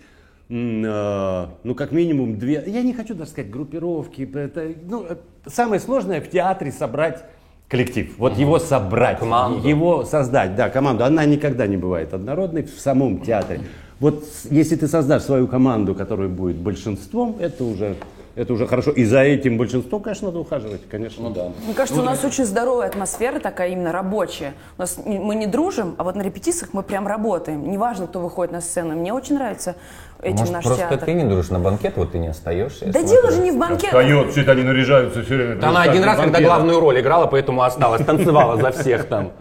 э, 0.49 1.47
ну, 1.63 1.75
как 1.75 1.91
минимум 1.91 2.37
две, 2.37 2.63
я 2.65 2.81
не 2.81 2.93
хочу 2.93 3.13
даже 3.13 3.31
сказать 3.31 3.51
группировки, 3.51 4.29
это, 4.33 4.73
ну, 4.83 5.05
э, 5.07 5.15
самое 5.47 5.79
сложное 5.79 6.21
в 6.21 6.29
театре 6.29 6.71
собрать 6.71 7.23
коллектив, 7.67 8.13
вот 8.17 8.37
его 8.37 8.59
собрать, 8.59 9.19
Команду. 9.19 9.67
его 9.67 10.05
создать, 10.05 10.55
да, 10.55 10.69
команду, 10.69 11.03
она 11.03 11.25
никогда 11.25 11.67
не 11.67 11.77
бывает 11.77 12.13
однородной 12.13 12.63
в 12.63 12.79
самом 12.79 13.21
театре. 13.21 13.61
Вот 13.99 14.25
если 14.49 14.75
ты 14.75 14.87
создашь 14.87 15.23
свою 15.23 15.47
команду, 15.47 15.95
которая 15.95 16.27
будет 16.27 16.57
большинством, 16.57 17.37
это 17.39 17.63
уже 17.63 17.95
Это 18.35 18.51
уже 18.51 18.67
хорошо. 18.67 18.91
И 18.91 19.05
за 19.05 19.21
этим 19.21 19.57
большинство, 19.57 19.99
конечно, 19.99 20.27
надо 20.27 20.39
ухаживать, 20.39 20.81
конечно. 20.89 21.23
Ну 21.23 21.33
да. 21.33 21.51
Мне 21.65 21.73
кажется, 21.73 22.01
у 22.01 22.03
нас 22.03 22.23
очень 22.25 22.43
здоровая 22.45 22.87
атмосфера 22.87 23.39
такая 23.39 23.69
именно 23.69 23.93
рабочая. 23.93 24.53
У 24.77 24.81
нас 24.81 24.97
не- 25.05 25.19
мы 25.19 25.35
не 25.35 25.47
дружим, 25.47 25.95
а 25.97 26.03
вот 26.03 26.15
на 26.15 26.21
репетициях 26.21 26.73
мы 26.73 26.83
прям 26.83 27.07
работаем. 27.07 27.69
Неважно, 27.71 28.07
кто 28.07 28.19
выходит 28.19 28.51
на 28.51 28.59
сцену. 28.59 28.93
Мне 28.95 29.13
очень 29.13 29.35
нравится 29.35 29.75
этим 30.21 30.39
Может, 30.39 30.53
наш 30.53 30.63
просто 30.65 30.81
театр. 30.89 31.05
ты 31.05 31.13
не 31.13 31.23
дружишь 31.23 31.49
на 31.49 31.59
банкет, 31.59 31.93
вот 31.95 32.11
ты 32.11 32.19
не 32.19 32.27
остаешься. 32.27 32.87
Да 32.91 33.01
дело 33.03 33.31
же 33.31 33.39
не 33.41 33.51
в 33.51 33.57
банкете. 33.57 33.87
Встает, 33.87 34.31
все 34.31 34.41
это 34.41 34.51
они 34.51 34.63
наряжаются 34.63 35.23
все 35.23 35.35
время. 35.35 35.55
Да 35.55 35.69
она 35.69 35.83
один 35.83 36.03
раз, 36.03 36.19
когда 36.19 36.41
главную 36.41 36.79
роль 36.81 36.99
играла, 36.99 37.27
поэтому 37.27 37.61
осталась, 37.63 38.03
танцевала 38.05 38.57
за 38.57 38.71
всех 38.71 39.05
там. 39.07 39.31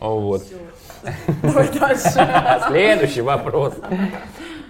Вот. 0.00 0.42
Давай 1.42 1.68
дальше. 1.78 2.28
Следующий 2.68 3.20
вопрос. 3.20 3.74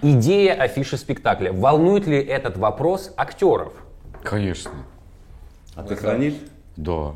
Идея 0.01 0.53
афиши 0.55 0.97
спектакля. 0.97 1.51
Волнует 1.53 2.07
ли 2.07 2.17
этот 2.17 2.57
вопрос 2.57 3.13
актеров? 3.17 3.73
Конечно. 4.23 4.71
А 5.75 5.83
ты 5.83 5.95
хранишь? 5.95 6.33
Да. 6.75 7.13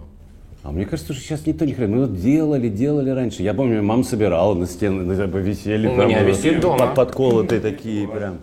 А 0.63 0.72
мне 0.72 0.86
кажется, 0.86 1.13
что 1.13 1.22
сейчас 1.22 1.46
никто 1.46 1.65
не 1.65 1.74
хранит. 1.74 1.96
Мы 1.96 2.01
вот 2.08 2.20
делали, 2.20 2.70
делали 2.70 3.10
раньше. 3.10 3.44
Я 3.44 3.54
помню, 3.54 3.84
мама 3.84 4.04
собирала 4.04 4.54
на 4.54 4.65
стены, 4.68 5.04
на- 5.04 5.13
висели. 5.38 5.88
У 5.88 5.96
меня 5.96 6.24
висит 6.24 6.60
дома. 6.60 6.88
под- 6.88 6.96
Подколотые 6.96 7.62
такие 7.62 8.08
прям. 8.08 8.39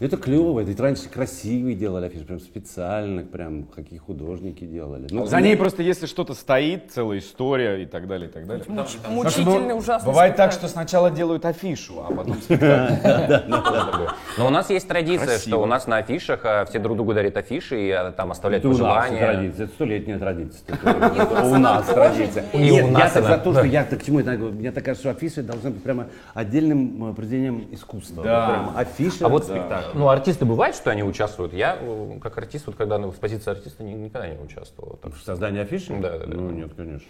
Это 0.00 0.16
клево, 0.16 0.60
это 0.60 0.82
раньше 0.82 1.10
красивые 1.10 1.76
делали 1.76 2.06
афиши, 2.06 2.24
прям 2.24 2.40
специально, 2.40 3.22
прям 3.22 3.64
какие 3.64 3.98
художники 3.98 4.64
делали. 4.64 5.06
Ну, 5.10 5.26
За 5.26 5.42
ней 5.42 5.58
просто, 5.58 5.82
если 5.82 6.06
что-то 6.06 6.32
стоит, 6.32 6.90
целая 6.90 7.18
история 7.18 7.82
и 7.82 7.84
так 7.84 8.08
далее, 8.08 8.30
и 8.30 8.32
так 8.32 8.46
далее. 8.46 8.64
Потому 8.64 8.86
что 8.88 9.10
Мучительный, 9.10 9.74
быв- 9.74 9.76
ужасный 9.76 10.06
Бывает 10.10 10.36
так, 10.36 10.52
спектакль. 10.52 10.68
что 10.68 10.72
сначала 10.72 11.10
делают 11.10 11.44
афишу, 11.44 12.02
а 12.02 12.14
потом 12.14 12.36
спектакль. 12.40 14.06
Но 14.38 14.46
у 14.46 14.50
нас 14.50 14.70
есть 14.70 14.88
традиция, 14.88 15.38
что 15.38 15.58
у 15.62 15.66
нас 15.66 15.86
на 15.86 15.98
афишах 15.98 16.40
а, 16.44 16.64
все 16.64 16.78
друг 16.78 16.96
другу 16.96 17.12
дарят 17.12 17.36
афиши 17.36 17.88
и 17.88 17.90
а, 17.90 18.10
там 18.10 18.30
оставляют 18.30 18.64
Это 18.64 18.74
у 18.74 18.78
нас 18.78 19.04
пожелания. 19.04 19.26
традиция, 19.26 19.64
это 19.66 19.74
столетняя 19.74 20.18
традиция. 20.18 20.78
Это 20.82 21.44
У 21.44 21.58
нас 21.58 21.86
традиция. 21.86 22.44
И 22.54 22.58
Нет, 22.58 22.86
у 22.86 22.88
нас 22.88 23.02
я 23.02 23.20
так 23.20 23.24
за 23.24 23.36
то, 23.36 23.52
что 23.52 23.64
я 23.64 23.84
так 23.84 24.00
к 24.00 24.04
чему 24.06 24.20
это. 24.20 24.30
Мне 24.30 24.72
так 24.72 24.82
кажется, 24.82 25.10
что 25.10 25.10
афиши 25.10 25.42
должны 25.42 25.68
быть 25.72 25.82
прямо 25.82 26.06
отдельным 26.32 27.10
э, 27.10 27.14
произведением 27.14 27.66
искусства. 27.70 28.72
Афиша. 28.74 29.26
А 29.26 29.28
вот 29.28 29.44
спектакль. 29.44 29.89
Ну, 29.94 30.08
артисты 30.08 30.44
бывает, 30.44 30.74
что 30.74 30.90
они 30.90 31.02
участвуют? 31.02 31.52
Я, 31.52 31.76
э, 31.80 32.18
как 32.22 32.36
артист, 32.38 32.66
вот 32.66 32.76
когда 32.76 32.98
ну, 32.98 33.12
с 33.12 33.16
позиции 33.16 33.50
артиста 33.50 33.82
ни- 33.82 33.92
никогда 33.92 34.28
не 34.28 34.38
участвовал. 34.38 34.98
Так 35.02 35.14
В 35.14 35.22
создании 35.22 35.60
афиши? 35.60 35.94
Да, 36.00 36.18
да, 36.18 36.26
да. 36.26 36.34
Ну, 36.34 36.50
нет, 36.50 36.72
конечно. 36.76 37.08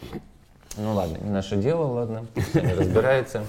Ну 0.76 0.94
ладно, 0.94 1.18
не 1.20 1.30
наше 1.30 1.56
дело, 1.56 1.84
ладно, 1.86 2.26
разбираются. 2.54 3.42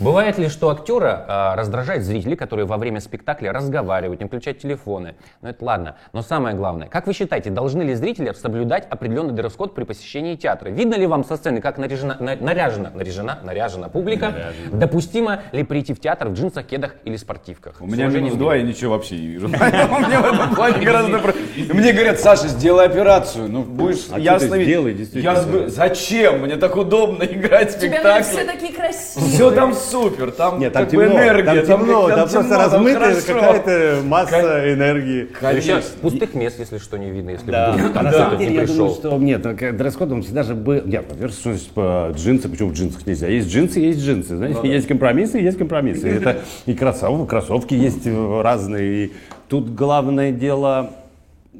Бывает 0.00 0.38
ли, 0.38 0.48
что 0.48 0.70
актера 0.70 1.24
а, 1.28 1.56
раздражает 1.56 2.02
зрителей, 2.04 2.34
которые 2.34 2.64
во 2.64 2.78
время 2.78 3.00
спектакля 3.00 3.52
разговаривают, 3.52 4.20
не 4.20 4.26
включают 4.26 4.58
телефоны? 4.58 5.14
Ну 5.42 5.48
это 5.50 5.62
ладно. 5.64 5.96
Но 6.14 6.22
самое 6.22 6.56
главное, 6.56 6.88
как 6.88 7.06
вы 7.06 7.12
считаете, 7.12 7.50
должны 7.50 7.82
ли 7.82 7.94
зрители 7.94 8.32
соблюдать 8.32 8.86
определенный 8.88 9.34
дресс-код 9.34 9.74
при 9.74 9.84
посещении 9.84 10.36
театра? 10.36 10.70
Видно 10.70 10.94
ли 10.94 11.06
вам 11.06 11.22
со 11.24 11.36
сцены, 11.36 11.60
как 11.60 11.76
наряжена, 11.76 12.16
на- 12.18 12.34
наряжена, 12.36 12.90
наряжена, 12.94 13.38
наряжена 13.42 13.88
публика? 13.90 14.32
Допустимо 14.72 15.42
ли 15.52 15.64
прийти 15.64 15.92
в 15.92 16.00
театр 16.00 16.28
в 16.28 16.32
джинсах, 16.32 16.64
кедах 16.66 16.94
или 17.04 17.16
спортивках? 17.16 17.76
У 17.80 17.86
меня 17.86 18.06
минус 18.06 18.34
два, 18.34 18.56
я 18.56 18.62
ничего 18.62 18.92
вообще 18.92 19.16
не 19.16 19.26
вижу. 19.26 19.48
Мне 19.48 19.58
в 20.18 20.24
этом 20.32 20.54
плане 20.54 20.82
гораздо... 20.84 21.18
про- 21.18 21.34
Мне 21.74 21.92
говорят, 21.92 22.18
Саша, 22.18 22.48
сделай 22.48 22.86
операцию. 22.86 23.48
Ну, 23.50 23.62
будешь 23.64 24.06
А 24.10 24.18
ясно 24.18 24.54
видеть. 24.54 25.10
Зачем? 25.70 26.40
Мне 26.40 26.56
так 26.56 26.74
удобно 26.76 27.22
играть 27.24 27.74
в 27.74 27.76
У 27.76 27.80
тебя 27.80 28.00
блин, 28.02 28.22
все 28.22 28.32
спектакле. 28.32 28.52
такие 28.52 28.72
красивые. 28.72 29.30
Все 29.32 29.50
там 29.50 29.74
супер, 29.90 30.30
там 30.30 30.58
Нет, 30.58 30.72
там 30.72 30.84
как 30.86 30.94
бы 30.94 31.04
темно, 31.04 31.18
энергия. 31.18 31.62
там 31.62 31.66
темно, 31.66 32.08
там 32.08 32.18
просто 32.20 32.38
темно, 32.42 32.48
там 32.50 32.60
размытая 32.64 33.14
хорошо. 33.20 33.26
какая-то 33.34 34.02
масса 34.06 34.72
энергии. 34.74 35.28
Вообще, 35.40 35.70
Конечно. 35.72 35.90
пустых 36.02 36.34
мест, 36.34 36.58
если 36.58 36.78
что, 36.78 36.96
не 36.96 37.10
видно, 37.10 37.30
если 37.30 37.50
Да. 37.50 37.72
вдруг 37.72 37.92
там 37.92 38.00
А 38.00 38.10
на 38.10 38.12
самом 38.12 38.38
деле, 38.38 38.54
я 38.54 38.66
думаю, 38.66 38.94
что 38.94 39.16
нет, 39.18 39.44
ну, 39.44 39.56
как 39.56 39.76
дресс-код 39.76 40.12
он 40.12 40.22
всегда 40.22 40.42
же 40.42 40.54
был. 40.54 40.80
Нет, 40.84 41.04
во-первых, 41.08 41.34
что 41.34 41.50
значит 41.52 41.68
по 41.70 42.12
джинсы, 42.16 42.48
почему 42.48 42.68
в 42.70 42.72
джинсах 42.74 43.06
нельзя? 43.06 43.26
Есть 43.28 43.48
джинсы, 43.52 43.80
есть 43.80 44.00
джинсы. 44.00 44.36
Знаете, 44.36 44.60
есть 44.68 44.86
компромиссы, 44.86 45.38
есть 45.38 45.58
компромиссы. 45.58 46.08
Это 46.08 46.38
и 46.66 46.74
кроссовки, 46.74 47.28
кроссовки 47.28 47.74
есть 47.74 48.06
э, 48.06 48.40
разные. 48.42 49.04
И 49.06 49.12
тут 49.48 49.74
главное 49.74 50.32
дело. 50.32 50.90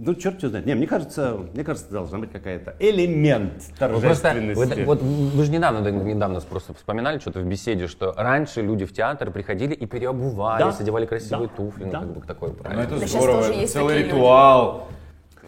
Ну, 0.02 0.14
черт 0.14 0.38
что 0.38 0.48
знает. 0.48 0.64
Не, 0.64 0.74
мне 0.74 0.86
кажется, 0.86 1.36
мне 1.52 1.62
кажется, 1.62 1.90
должна 1.90 2.18
быть 2.18 2.32
какая-то 2.32 2.74
элемент 2.78 3.52
Вы 3.78 4.00
просто, 4.00 4.22
торжественности. 4.22 4.78
вы, 4.80 4.84
вот 4.86 5.02
вы 5.02 5.44
же 5.44 5.50
недавно, 5.52 5.82
да, 5.82 5.90
недавно 5.90 6.40
просто 6.40 6.72
вспоминали 6.72 7.18
что-то 7.18 7.40
в 7.40 7.44
беседе, 7.44 7.86
что 7.86 8.14
раньше 8.16 8.62
люди 8.62 8.86
в 8.86 8.94
театр 8.94 9.30
приходили 9.30 9.74
и 9.74 9.84
переобувались, 9.84 10.76
Да. 10.76 10.82
одевали 10.82 11.04
красивые 11.04 11.48
Да. 11.48 11.54
туфли, 11.54 11.84
ну, 11.84 11.90
Да. 11.90 11.98
как 12.00 12.08
бы 12.14 12.20
такое 12.26 12.50
Ну, 12.50 12.56
правильно. 12.56 12.82
это 12.82 12.98
Да 12.98 13.06
здорово, 13.06 13.40
это 13.42 13.66
целый 13.70 13.94
такие 13.96 14.06
люди. 14.06 14.20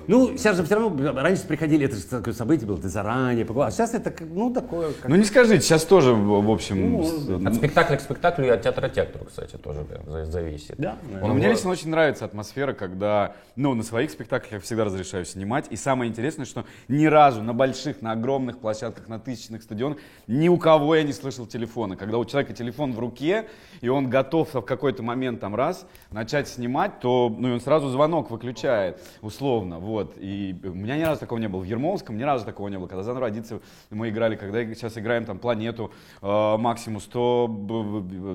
Ну, 0.09 0.37
сейчас 0.37 0.57
же 0.57 0.65
все 0.65 0.75
равно, 0.77 1.12
раньше 1.21 1.47
приходили, 1.47 1.87
это 1.87 1.97
же 1.97 2.03
такое 2.05 2.35
событие 2.35 2.67
было, 2.67 2.79
ты 2.79 2.88
заранее 2.88 3.45
поговорил. 3.45 3.69
А 3.69 3.71
сейчас 3.71 3.95
это, 3.95 4.11
как, 4.11 4.27
ну, 4.29 4.53
такое, 4.53 4.93
как 4.93 5.09
Ну 5.09 5.17
не 5.17 5.25
скажите, 5.25 5.61
сейчас 5.62 5.85
тоже, 5.85 6.12
в 6.12 6.51
общем, 6.51 7.03
с- 7.05 7.47
От 7.47 7.55
спектакля 7.55 7.97
к 7.97 8.01
спектаклю 8.01 8.47
и 8.47 8.49
от 8.49 8.62
театра 8.62 8.88
к 8.88 8.93
театру, 8.93 9.25
кстати, 9.27 9.57
тоже 9.57 9.83
прям 9.83 10.03
за- 10.11 10.25
зависит. 10.25 10.75
Да, 10.79 10.97
Он 11.23 11.29
Но 11.29 11.35
мне 11.35 11.47
был- 11.49 11.55
лично 11.55 11.71
очень 11.71 11.91
нравится 11.91 12.25
атмосфера, 12.25 12.73
когда, 12.73 13.35
ну, 13.57 13.75
на 13.75 13.83
своих 13.83 14.11
спектаклях 14.11 14.53
я 14.53 14.61
всегда 14.61 14.85
разрешаю 14.85 15.25
снимать. 15.25 15.67
И 15.71 15.77
самое 15.77 16.11
интересное, 16.11 16.45
что 16.47 16.65
ни 16.88 17.07
разу 17.07 17.43
на 17.43 17.55
больших, 17.55 18.03
на 18.03 18.12
огромных 18.12 18.59
площадках, 18.59 19.09
на 19.09 19.19
тысячных 19.19 19.62
стадионах 19.62 19.99
ни 20.27 20.49
у 20.49 20.57
кого 20.59 20.95
я 20.97 21.03
не 21.03 21.12
слышал 21.12 21.47
телефона. 21.47 21.97
Когда 21.97 22.19
у 22.19 22.25
человека 22.25 22.53
телефон 22.53 22.93
в 22.93 22.99
руке, 22.99 23.47
и 23.81 23.88
он 23.88 24.09
готов 24.11 24.55
в 24.55 24.62
какой-то 24.62 25.03
момент 25.03 25.41
там 25.41 25.55
раз 25.55 25.87
начать 26.11 26.49
снимать, 26.49 27.01
то, 27.01 27.35
ну, 27.37 27.49
и 27.49 27.53
он 27.53 27.61
сразу 27.61 27.88
звонок 27.88 28.31
выключает, 28.31 29.01
условно, 29.21 29.79
вот. 29.79 30.02
И 30.19 30.55
у 30.65 30.75
меня 30.75 30.97
ни 30.97 31.03
разу 31.03 31.21
такого 31.21 31.38
не 31.38 31.49
было. 31.49 31.61
В 31.61 31.65
Ермолском 31.65 32.17
ни 32.17 32.23
разу 32.23 32.45
такого 32.45 32.69
не 32.69 32.79
было. 32.79 32.87
Когда 32.87 33.03
Заново 33.03 33.27
родится, 33.27 33.61
мы 33.91 34.09
играли, 34.09 34.37
когда 34.37 34.65
сейчас 34.65 34.97
играем 34.99 35.25
там 35.25 35.38
планету 35.38 35.93
э, 36.21 36.57
Максимус, 36.57 37.05
то 37.05 37.49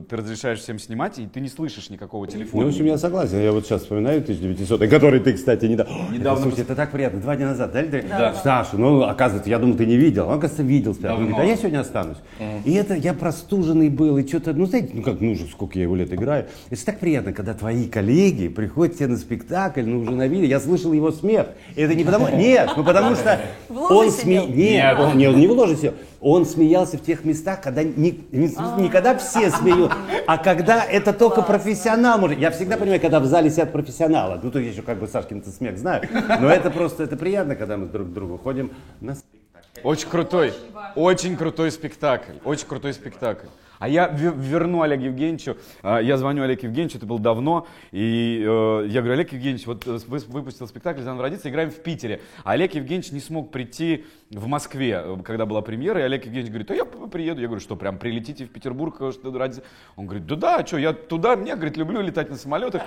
ты 0.10 0.16
разрешаешь 0.16 0.60
всем 0.60 0.80
снимать, 0.80 1.20
и 1.20 1.28
ты 1.28 1.40
не 1.40 1.50
слышишь 1.50 1.90
никакого 1.90 2.28
телефона. 2.28 2.64
Ну, 2.64 2.70
в 2.70 2.74
общем, 2.74 2.86
я 2.86 2.98
согласен. 2.98 3.42
Я 3.42 3.52
вот 3.52 3.66
сейчас 3.66 3.82
вспоминаю 3.84 4.22
1900, 4.22 4.90
который 4.90 5.20
ты, 5.20 5.34
кстати, 5.34 5.66
недавно... 5.66 5.94
Недавно 6.12 6.42
Слушайте, 6.44 6.64
это 6.64 6.76
так 6.76 6.92
приятно. 6.92 7.20
Два 7.20 7.36
дня 7.36 7.48
назад, 7.48 7.72
дали 7.72 7.88
ты? 7.88 8.06
Саша, 8.44 8.78
ну, 8.78 9.04
оказывается, 9.04 9.50
я 9.50 9.60
думал, 9.60 9.76
ты 9.76 9.86
не 9.86 9.98
видел. 9.98 10.28
Он, 10.28 10.38
оказывается, 10.38 10.64
видел 10.64 10.96
тебя. 10.96 11.14
Он 11.14 11.22
Давно. 11.22 11.36
говорит, 11.36 11.50
а 11.50 11.52
я 11.52 11.58
сегодня 11.58 11.80
останусь. 11.80 12.18
И 12.66 12.74
это, 12.74 12.96
я 12.96 13.14
простуженный 13.14 13.90
был, 13.90 14.18
и 14.18 14.28
что-то, 14.28 14.54
ну, 14.54 14.66
знаете, 14.66 14.92
ну, 14.94 15.02
как, 15.02 15.22
ну, 15.22 15.32
уже 15.32 15.46
сколько 15.48 15.78
я 15.78 15.84
его 15.84 15.96
лет 15.96 16.14
играю. 16.14 16.48
Это 16.70 16.86
так 16.86 17.00
приятно, 17.00 17.34
когда 17.34 17.54
твои 17.54 17.88
коллеги 17.88 18.48
приходят 18.48 18.96
тебе 18.96 19.08
на 19.08 19.18
спектакль, 19.18 19.84
ну, 19.84 20.00
уже 20.00 20.12
на 20.12 20.28
видео. 20.28 20.46
Я 20.46 20.60
слышал 20.60 20.94
его 20.94 21.12
смех. 21.12 21.47
И 21.76 21.82
это 21.82 21.96
не 21.96 22.04
потому... 22.04 22.30
Нет, 22.30 22.72
ну, 22.76 22.84
потому 22.84 23.16
что 23.16 23.40
он 23.70 24.12
сме... 24.12 24.46
Нет, 24.46 24.98
он, 25.00 25.18
не, 25.18 25.28
он 25.28 25.36
не 25.36 25.48
в 25.48 25.52
ложе 25.52 25.76
сидел. 25.76 25.94
Он 26.20 26.46
смеялся 26.46 26.98
в 26.98 27.04
тех 27.04 27.24
местах, 27.26 27.62
когда 27.62 27.84
не, 27.84 28.24
не, 28.32 28.82
не 28.82 28.90
когда 28.90 29.18
все 29.18 29.52
смеют, 29.52 29.94
а 30.26 30.38
когда 30.38 30.84
это 30.84 31.14
только 31.14 31.42
профессионал 31.42 32.18
может. 32.18 32.40
Я 32.40 32.52
всегда 32.52 32.78
понимаю, 32.78 33.00
когда 33.00 33.20
в 33.20 33.26
зале 33.26 33.50
сидят 33.50 33.72
профессионалы. 33.72 34.40
Ну, 34.42 34.50
то 34.50 34.60
я 34.60 34.70
еще 34.72 34.82
как 34.82 35.00
бы 35.00 35.08
Сашкин 35.08 35.44
смех 35.46 35.78
знаю. 35.78 36.04
Но 36.40 36.50
это 36.50 36.72
просто, 36.72 37.04
это 37.04 37.18
приятно, 37.18 37.56
когда 37.56 37.78
мы 37.78 37.86
друг 37.88 38.10
к 38.10 38.14
другу 38.14 38.38
ходим 38.38 38.72
на 39.00 39.14
спектакль. 39.14 39.82
Очень 39.84 40.10
крутой, 40.10 40.54
очень 40.96 41.38
крутой 41.38 41.72
спектакль, 41.72 42.34
очень 42.44 42.68
крутой 42.68 42.94
спектакль. 42.94 43.48
А 43.80 43.88
я 43.88 44.08
ве- 44.08 44.36
верну 44.36 44.82
Олегу 44.82 45.04
Евгеньевичу, 45.06 45.58
а, 45.84 46.00
я 46.00 46.18
звоню 46.18 46.44
Олегу 46.44 46.66
Евгеньевичу, 46.66 46.98
это 46.98 47.06
было 47.06 47.20
давно, 47.20 47.68
и 47.92 48.44
э, 48.46 48.86
я 48.88 49.02
говорю, 49.02 49.14
Олег 49.14 49.32
Евгеньевич, 49.34 49.68
вот 49.68 49.86
э, 49.86 50.00
вы 50.08 50.18
выпустил 50.20 50.68
спектакль 50.68 51.02
«Заново 51.02 51.24
родиться», 51.24 51.50
играем 51.50 51.70
в 51.70 51.82
Питере. 51.82 52.22
А 52.44 52.54
Олег 52.54 52.76
Евгеньевич 52.76 53.12
не 53.12 53.20
смог 53.20 53.52
прийти 53.52 54.06
в 54.32 54.48
Москве, 54.48 55.02
э, 55.04 55.18
когда 55.24 55.46
была 55.46 55.62
премьера, 55.62 56.00
и 56.00 56.04
Олег 56.04 56.26
Евгеньевич 56.26 56.50
говорит, 56.50 56.72
а 56.72 56.76
я 56.76 56.86
приеду. 56.86 57.42
Я 57.42 57.48
говорю, 57.48 57.62
что, 57.62 57.76
прям 57.76 57.98
прилетите 57.98 58.46
в 58.46 58.50
Петербург, 58.50 58.96
что 58.96 59.38
родиться? 59.38 59.64
Он 59.96 60.06
говорит, 60.06 60.26
да 60.26 60.36
да, 60.36 60.66
что, 60.66 60.78
я 60.78 60.94
туда, 60.94 61.36
мне, 61.36 61.56
говорит, 61.56 61.78
люблю 61.78 62.02
летать 62.02 62.30
на 62.30 62.36
самолетах. 62.36 62.82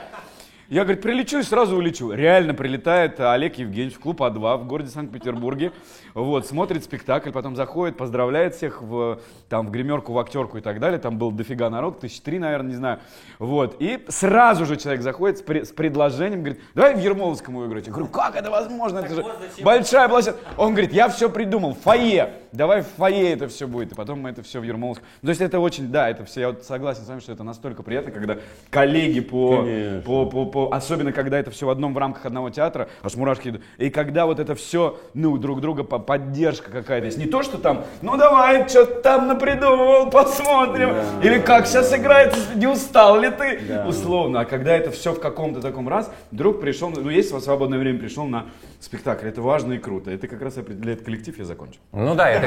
Я, 0.70 0.84
говорит, 0.84 1.02
прилечу 1.02 1.38
и 1.38 1.42
сразу 1.42 1.76
улечу. 1.76 2.12
Реально 2.12 2.54
прилетает 2.54 3.18
Олег 3.18 3.58
Евгеньевич 3.58 3.96
в 3.96 3.98
клуб 3.98 4.20
А2 4.20 4.56
в 4.58 4.66
городе 4.68 4.88
Санкт-Петербурге. 4.88 5.72
Вот, 6.14 6.46
смотрит 6.46 6.84
спектакль, 6.84 7.32
потом 7.32 7.56
заходит, 7.56 7.96
поздравляет 7.96 8.54
всех 8.54 8.80
в, 8.80 9.20
там, 9.48 9.66
в 9.66 9.72
гримерку, 9.72 10.12
в 10.12 10.18
актерку 10.20 10.58
и 10.58 10.60
так 10.60 10.78
далее. 10.78 11.00
Там 11.00 11.18
был 11.18 11.32
дофига 11.32 11.70
народ, 11.70 11.98
тысяч 11.98 12.20
три, 12.20 12.38
наверное, 12.38 12.70
не 12.70 12.76
знаю. 12.76 13.00
Вот, 13.40 13.76
и 13.80 14.04
сразу 14.06 14.64
же 14.64 14.76
человек 14.76 15.02
заходит 15.02 15.38
с, 15.38 15.42
пре- 15.42 15.64
с 15.64 15.72
предложением, 15.72 16.40
говорит, 16.44 16.60
давай 16.76 16.94
в 16.94 17.00
Ермоловскому 17.00 17.66
играть. 17.66 17.88
Я 17.88 17.92
говорю, 17.92 18.08
как 18.08 18.36
это 18.36 18.48
возможно? 18.48 19.00
Это 19.00 19.12
же 19.12 19.24
большая 19.64 20.08
площадка. 20.08 20.40
Он 20.56 20.70
говорит, 20.70 20.92
я 20.92 21.08
все 21.08 21.28
придумал, 21.28 21.74
фойе. 21.74 22.34
Давай 22.52 22.82
в 22.82 22.86
фойе 22.96 23.32
это 23.32 23.48
все 23.48 23.66
будет. 23.66 23.90
И 23.90 23.94
потом 23.96 24.20
мы 24.20 24.30
это 24.30 24.44
все 24.44 24.60
в 24.60 24.62
Ермоловском. 24.62 25.06
То 25.22 25.28
есть 25.28 25.40
это 25.40 25.58
очень, 25.58 25.88
да, 25.88 26.10
это 26.10 26.24
все, 26.24 26.40
я 26.42 26.48
вот 26.50 26.62
согласен 26.62 27.02
с 27.02 27.08
вами, 27.08 27.18
что 27.20 27.32
это 27.32 27.42
настолько 27.42 27.82
приятно, 27.82 28.12
когда 28.12 28.36
коллеги 28.70 29.20
по, 29.20 29.58
Конечно. 29.62 30.02
по, 30.02 30.26
по, 30.26 30.46
по 30.46 30.59
по, 30.60 30.74
особенно 30.74 31.12
когда 31.12 31.38
это 31.38 31.50
все 31.50 31.66
в 31.66 31.70
одном 31.70 31.94
в 31.94 31.98
рамках 31.98 32.26
одного 32.26 32.50
театра, 32.50 32.88
аж 33.02 33.14
мурашки 33.14 33.48
идут. 33.48 33.62
И 33.78 33.90
когда 33.90 34.26
вот 34.26 34.38
это 34.40 34.54
все, 34.54 34.98
ну, 35.14 35.36
друг 35.38 35.60
друга 35.60 35.84
по- 35.84 35.98
поддержка 35.98 36.70
какая-то 36.70 37.06
есть. 37.06 37.18
Не 37.18 37.26
то, 37.26 37.42
что 37.42 37.58
там, 37.58 37.84
ну 38.02 38.16
давай, 38.16 38.68
что 38.68 38.84
там 38.84 39.28
напридумывал, 39.28 40.10
посмотрим. 40.10 40.94
Или 41.22 41.40
как 41.40 41.66
сейчас 41.66 41.94
играет, 41.94 42.36
не 42.54 42.66
устал 42.66 43.18
ли 43.20 43.30
ты? 43.30 43.60
Условно. 43.86 44.40
А 44.40 44.44
когда 44.44 44.76
это 44.76 44.90
все 44.90 45.12
в 45.12 45.20
каком-то 45.20 45.60
таком 45.60 45.88
раз, 45.88 46.10
вдруг 46.30 46.60
пришел, 46.60 46.90
ну, 46.90 47.08
есть 47.08 47.32
во 47.32 47.40
свободное 47.40 47.78
время, 47.78 47.98
пришел 47.98 48.26
на 48.26 48.46
спектакль. 48.80 49.28
Это 49.28 49.42
важно 49.42 49.74
и 49.74 49.78
круто. 49.78 50.10
Это 50.10 50.26
как 50.26 50.40
раз 50.42 50.56
определяет 50.56 51.02
коллектив, 51.02 51.38
я 51.38 51.44
закончу. 51.44 51.78
Ну 51.92 52.14
да, 52.14 52.30
это, 52.30 52.46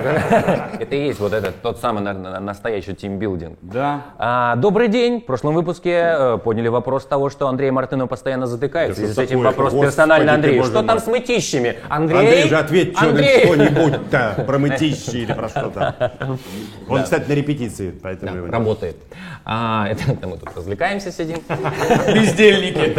это 0.80 0.96
и 0.96 1.06
есть 1.08 1.20
вот 1.20 1.32
этот 1.32 1.62
тот 1.62 1.80
самый 1.80 2.02
наверное, 2.02 2.40
настоящий 2.40 2.96
тимбилдинг. 2.96 3.60
Да. 3.62 4.02
А, 4.18 4.56
добрый 4.56 4.88
день. 4.88 5.22
В 5.22 5.26
прошлом 5.26 5.54
выпуске 5.54 5.92
э, 5.92 6.38
подняли 6.44 6.70
вопрос 6.70 7.06
того, 7.06 7.30
что 7.30 7.48
Андрей 7.48 7.72
Мартынов 7.72 8.10
постоянно 8.10 8.48
затыкается. 8.48 9.02
Да 9.02 9.08
И 9.08 9.12
что 9.12 9.22
с 9.22 9.24
этим 9.24 9.38
такое? 9.38 9.52
вопрос 9.52 9.72
Господи 9.74 9.90
персонально 9.90 10.34
Андрею. 10.34 10.64
Что 10.64 10.84
там 10.84 11.00
с 11.00 11.08
мытищами? 11.08 11.78
Андрей, 11.88 12.20
Андрей 12.20 12.48
же 12.48 12.58
ответь 12.58 12.98
Андрей! 12.98 13.46
что-нибудь-то 13.46 14.44
про 14.48 14.58
мытищи 14.58 15.18
или 15.18 15.34
про 15.34 15.50
что-то. 15.50 16.40
Он, 16.90 17.04
кстати, 17.04 17.30
на 17.30 17.34
репетиции, 17.34 17.94
поэтому... 18.02 18.36
его 18.36 18.46
нет. 18.48 18.54
Работает. 18.54 18.98
А, 19.46 19.88
это, 19.90 20.12
это 20.12 20.28
мы 20.28 20.38
тут 20.38 20.50
развлекаемся, 20.56 21.12
сидим. 21.12 21.40
Бездельники. 22.08 22.96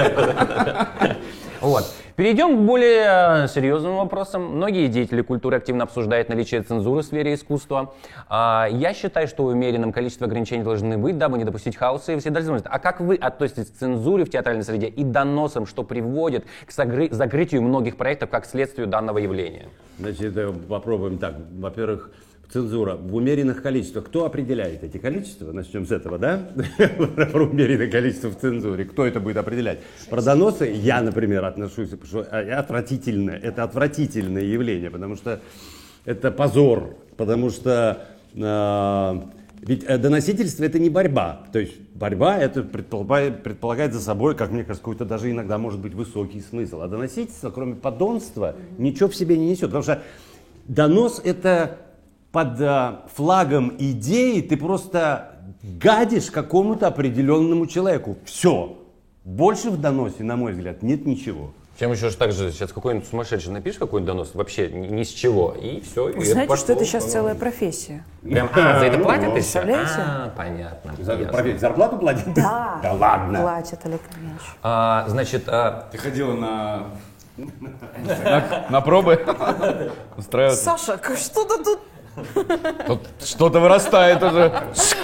Вот. 1.60 1.94
Перейдем 2.16 2.58
к 2.58 2.60
более 2.60 3.44
э, 3.44 3.48
серьезным 3.48 3.96
вопросам. 3.96 4.44
Многие 4.44 4.86
деятели 4.86 5.20
культуры 5.20 5.56
активно 5.56 5.82
обсуждают 5.82 6.28
наличие 6.28 6.62
цензуры 6.62 7.02
в 7.02 7.04
сфере 7.04 7.34
искусства. 7.34 7.92
А, 8.28 8.68
Я 8.70 8.94
считаю, 8.94 9.26
что 9.26 9.42
умеренном 9.42 9.92
количестве 9.92 10.26
ограничений 10.26 10.62
должны 10.62 10.96
быть, 10.96 11.18
дабы 11.18 11.38
не 11.38 11.44
допустить 11.44 11.74
хаоса 11.74 12.12
и 12.12 12.18
вседозволенности. 12.20 12.68
А 12.70 12.78
как 12.78 13.00
вы 13.00 13.16
относитесь 13.16 13.68
к 13.68 13.74
цензуре 13.74 14.24
в 14.24 14.30
театральной 14.30 14.62
среде 14.62 14.86
и 14.86 15.02
доносам, 15.02 15.66
что 15.66 15.82
приводит 15.82 16.44
к 16.64 16.70
закрытию 16.70 17.62
многих 17.62 17.96
проектов 17.96 18.30
как 18.30 18.46
следствию 18.46 18.86
данного 18.86 19.18
явления? 19.18 19.66
Значит, 19.98 20.36
э, 20.36 20.52
попробуем 20.68 21.18
так. 21.18 21.34
Во-первых, 21.58 22.12
цензура 22.54 22.94
в 22.94 23.16
умеренных 23.16 23.62
количествах. 23.62 24.04
Кто 24.04 24.24
определяет 24.24 24.84
эти 24.84 24.98
количества? 24.98 25.50
Начнем 25.50 25.86
с 25.86 25.90
этого, 25.90 26.18
да? 26.18 26.40
Про 27.32 27.46
умеренное 27.46 27.90
количество 27.90 28.28
в 28.28 28.36
цензуре. 28.36 28.84
Кто 28.84 29.04
это 29.04 29.18
будет 29.18 29.38
определять? 29.38 29.80
Про 30.08 30.22
доносы 30.22 30.66
я, 30.66 31.02
например, 31.02 31.44
отношусь, 31.44 31.88
потому 31.88 32.06
что 32.06 32.20
э, 32.20 32.52
отвратительно. 32.52 33.32
Это 33.32 33.64
отвратительное 33.64 34.44
явление, 34.44 34.88
потому 34.88 35.16
что 35.16 35.40
это 36.04 36.30
позор, 36.30 36.96
потому 37.16 37.50
что 37.50 38.06
э, 38.36 39.20
ведь 39.62 39.86
доносительство 40.00 40.62
это 40.62 40.78
не 40.78 40.90
борьба. 40.90 41.46
То 41.52 41.58
есть 41.58 41.80
борьба 41.92 42.38
это 42.38 42.62
предполагает, 42.62 43.42
предполагает 43.42 43.92
за 43.92 44.00
собой, 44.00 44.36
как 44.36 44.52
мне 44.52 44.62
кажется, 44.62 44.84
какой-то 44.84 45.04
даже 45.04 45.28
иногда 45.28 45.58
может 45.58 45.80
быть 45.80 45.94
высокий 45.94 46.40
смысл. 46.40 46.82
А 46.82 46.86
доносительство, 46.86 47.50
кроме 47.50 47.74
подонства, 47.74 48.54
ничего 48.78 49.08
в 49.08 49.16
себе 49.16 49.36
не 49.36 49.50
несет. 49.50 49.70
Потому 49.70 49.82
что 49.82 50.02
донос 50.68 51.20
это 51.24 51.78
под 52.34 52.60
э, 52.60 52.96
флагом 53.14 53.76
идеи 53.78 54.40
ты 54.40 54.56
просто 54.56 55.36
гадишь 55.62 56.32
какому-то 56.32 56.88
определенному 56.88 57.68
человеку. 57.68 58.18
Все. 58.24 58.76
Больше 59.24 59.70
в 59.70 59.80
доносе, 59.80 60.24
на 60.24 60.34
мой 60.34 60.52
взгляд, 60.52 60.82
нет 60.82 61.06
ничего. 61.06 61.52
Чем 61.78 61.92
еще 61.92 62.10
же 62.10 62.16
так 62.16 62.32
же, 62.32 62.50
сейчас 62.50 62.72
какой-нибудь 62.72 63.08
сумасшедший 63.08 63.52
напишет 63.52 63.78
какой-нибудь 63.78 64.12
донос, 64.12 64.34
вообще 64.34 64.68
ни, 64.68 64.88
ни 64.88 65.04
с 65.04 65.10
чего, 65.10 65.52
и 65.52 65.80
все. 65.80 66.12
Вы 66.12 66.24
знаете, 66.24 66.56
что 66.56 66.72
это 66.72 66.84
сейчас 66.84 67.04
целая 67.04 67.36
профессия? 67.36 68.04
Прям, 68.22 68.48
а, 68.52 68.80
за 68.80 68.86
это 68.86 68.98
платят 68.98 69.36
и 69.36 69.40
все? 69.40 69.60
А, 69.60 70.32
понятно. 70.36 70.94
За- 70.98 71.58
зарплату 71.58 71.98
платят? 71.98 72.34
Да. 72.34 72.80
Да 72.82 72.92
ладно. 72.94 73.40
Платят, 73.42 73.86
Олег 73.86 74.00
Ильич. 74.16 74.42
А, 74.60 75.04
значит, 75.06 75.44
а, 75.46 75.88
Ты 75.92 75.98
ходила 75.98 76.32
на... 76.32 76.82
На, 78.06 78.66
на 78.70 78.80
пробы? 78.80 79.24
Устраиваться? 80.16 80.64
Саша, 80.64 81.00
что-то 81.16 81.62
тут... 81.62 81.80
Тут 82.86 83.00
что-то 83.20 83.60
вырастает 83.60 84.22
уже. 84.22 84.52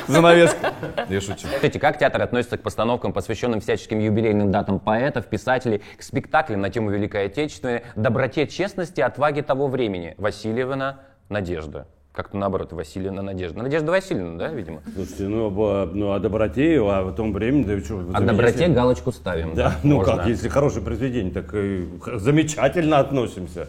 Занавеска. 0.06 0.72
Я 1.08 1.20
шучу. 1.20 1.46
Скажите, 1.56 1.78
как 1.78 1.98
театр 1.98 2.22
относится 2.22 2.56
к 2.56 2.62
постановкам, 2.62 3.12
посвященным 3.12 3.60
всяческим 3.60 3.98
юбилейным 3.98 4.50
датам 4.50 4.80
поэтов, 4.80 5.26
писателей, 5.26 5.82
к 5.96 6.02
спектаклям 6.02 6.60
на 6.60 6.70
тему 6.70 6.90
Великой 6.90 7.26
Отечественной, 7.26 7.82
доброте, 7.96 8.46
честности, 8.46 9.00
отваге 9.00 9.42
того 9.42 9.68
времени? 9.68 10.14
Васильевна, 10.18 11.00
Надежда. 11.28 11.86
Как-то 12.12 12.36
наоборот, 12.36 12.72
Васильевна, 12.72 13.22
Надежда. 13.22 13.62
Надежда 13.62 13.92
Васильевна, 13.92 14.36
да, 14.36 14.48
видимо? 14.48 14.82
Слушайте, 14.94 15.28
ну, 15.28 15.46
об, 15.46 15.94
ну, 15.94 16.12
о 16.12 16.18
доброте, 16.18 16.80
а 16.82 17.04
в 17.04 17.14
том 17.14 17.32
времени, 17.32 17.62
да 17.62 17.74
и 17.74 17.80
что, 17.80 18.00
О 18.12 18.20
доброте 18.20 18.66
галочку 18.66 19.12
ставим. 19.12 19.54
Да, 19.54 19.76
ну 19.84 19.96
можно. 19.96 20.16
как, 20.16 20.26
если 20.26 20.48
хорошее 20.48 20.84
произведение, 20.84 21.32
так 21.32 21.54
и 21.54 21.88
замечательно 22.16 22.98
относимся. 22.98 23.68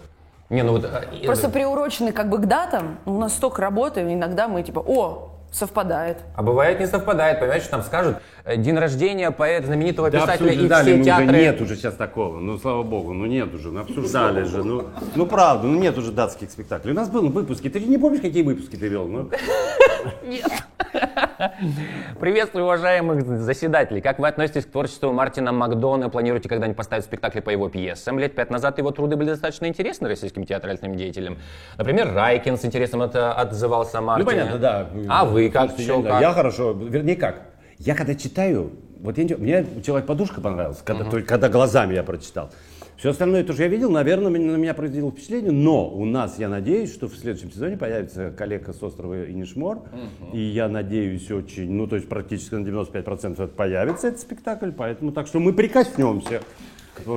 Не, 0.52 0.64
ну 0.64 0.74
вот... 0.74 0.86
а, 0.86 1.04
Просто 1.26 1.50
приурочены 1.50 2.12
как 2.12 2.30
бы 2.30 2.38
к 2.38 2.46
датам. 2.46 3.00
У 3.06 3.18
нас 3.18 3.34
столько 3.34 3.62
работы, 3.62 4.02
иногда 4.02 4.50
мы 4.50 4.64
типа, 4.64 4.84
о, 4.86 5.32
совпадает. 5.50 6.18
А 6.36 6.44
бывает 6.44 6.82
не 6.82 6.88
совпадает, 6.88 7.40
понимаешь, 7.40 7.64
что 7.64 7.72
там 7.72 7.84
скажут, 7.84 8.18
э, 8.44 8.58
день 8.58 8.78
рождения 8.78 9.32
поэта, 9.32 9.68
знаменитого 9.68 10.12
писателя, 10.12 10.52
и 10.52 10.68
все 10.68 10.96
мы 10.98 11.04
театры... 11.06 11.26
уже, 11.26 11.38
нет 11.38 11.62
уже 11.62 11.76
сейчас 11.78 11.96
такого, 11.96 12.40
ну 12.40 12.58
слава 12.58 12.84
богу, 12.84 13.14
ну 13.14 13.26
нет 13.26 13.54
уже, 13.54 13.72
ну 13.72 13.80
обсуждали 13.80 14.44
же, 14.44 14.62
ну, 14.62 14.88
ну 15.16 15.26
правда, 15.26 15.68
ну 15.68 15.80
нет 15.80 15.98
уже 15.98 16.12
датских 16.12 16.52
спектаклей. 16.52 16.92
У 16.92 16.96
нас 16.96 17.10
был 17.10 17.30
выпуски, 17.30 17.70
ты 17.70 17.80
не 17.80 17.98
помнишь, 17.98 18.22
какие 18.22 18.44
выпуски 18.44 18.76
ты 18.76 18.90
вел? 18.90 19.08
Ну, 19.08 19.30
Приветствую, 22.20 22.66
уважаемых 22.66 23.26
заседателей. 23.42 24.02
Как 24.02 24.20
вы 24.20 24.28
относитесь 24.28 24.66
к 24.66 24.72
творчеству 24.72 25.12
Мартина 25.12 25.52
Макдона? 25.52 26.10
Планируете 26.10 26.50
когда-нибудь 26.50 26.78
поставить 26.78 27.06
спектакли 27.06 27.40
по 27.40 27.50
его 27.50 27.70
пьесам? 27.70 28.20
Лет 28.20 28.36
пять 28.36 28.50
назад 28.50 28.78
его 28.78 28.92
труды 28.92 29.16
были 29.16 29.30
достаточно 29.30 29.66
интересны 29.66 30.08
российским 30.08 30.46
театральным 30.46 30.96
деятелям. 30.96 31.38
Например, 31.78 32.14
Райкин 32.14 32.58
с 32.58 32.66
интересом 32.66 33.02
это 33.02 33.34
отзывался 33.34 33.98
о 33.98 34.02
ну 34.02 34.08
Мартине. 34.08 34.26
понятно, 34.30 34.60
да. 34.60 34.88
А 35.10 35.26
вы 35.26 35.50
как? 35.50 35.72
Знаю, 35.72 36.04
как? 36.04 36.22
я 36.22 36.32
хорошо, 36.34 36.74
вернее 36.74 37.16
как, 37.16 37.42
я 37.80 37.96
когда 37.96 38.14
читаю, 38.14 38.72
вот 39.00 39.18
я 39.18 39.24
не- 39.24 39.36
мне 39.36 39.66
«Человек-подушка» 39.84 40.42
понравился, 40.42 40.84
когда, 40.84 41.06
есть, 41.06 41.28
когда 41.28 41.50
глазами 41.50 41.96
я 41.96 42.04
прочитал. 42.04 42.52
Все 43.02 43.10
остальное 43.10 43.44
тоже 43.44 43.64
я 43.64 43.68
видел, 43.68 43.90
наверное, 43.90 44.30
на 44.30 44.58
меня 44.58 44.76
произвело 44.76 45.10
впечатление, 45.10 45.52
но 45.52 45.90
у 45.90 46.06
нас, 46.06 46.38
я 46.38 46.48
надеюсь, 46.48 46.94
что 46.94 47.08
в 47.08 47.16
следующем 47.16 47.52
сезоне 47.52 47.76
появится 47.76 48.30
коллега 48.30 48.74
с 48.74 48.84
острова 48.84 49.28
Инишмор, 49.28 49.82
и 50.34 50.40
я 50.40 50.70
надеюсь 50.70 51.32
очень, 51.32 51.72
ну 51.72 51.88
то 51.88 51.96
есть 51.96 52.08
практически 52.08 52.54
на 52.54 52.64
95% 52.64 53.34
это 53.34 53.48
появится 53.48 54.10
этот 54.10 54.20
спектакль, 54.20 54.70
поэтому 54.70 55.12
так 55.14 55.26
что 55.26 55.40
мы 55.40 55.52
прикоснемся. 55.52 56.44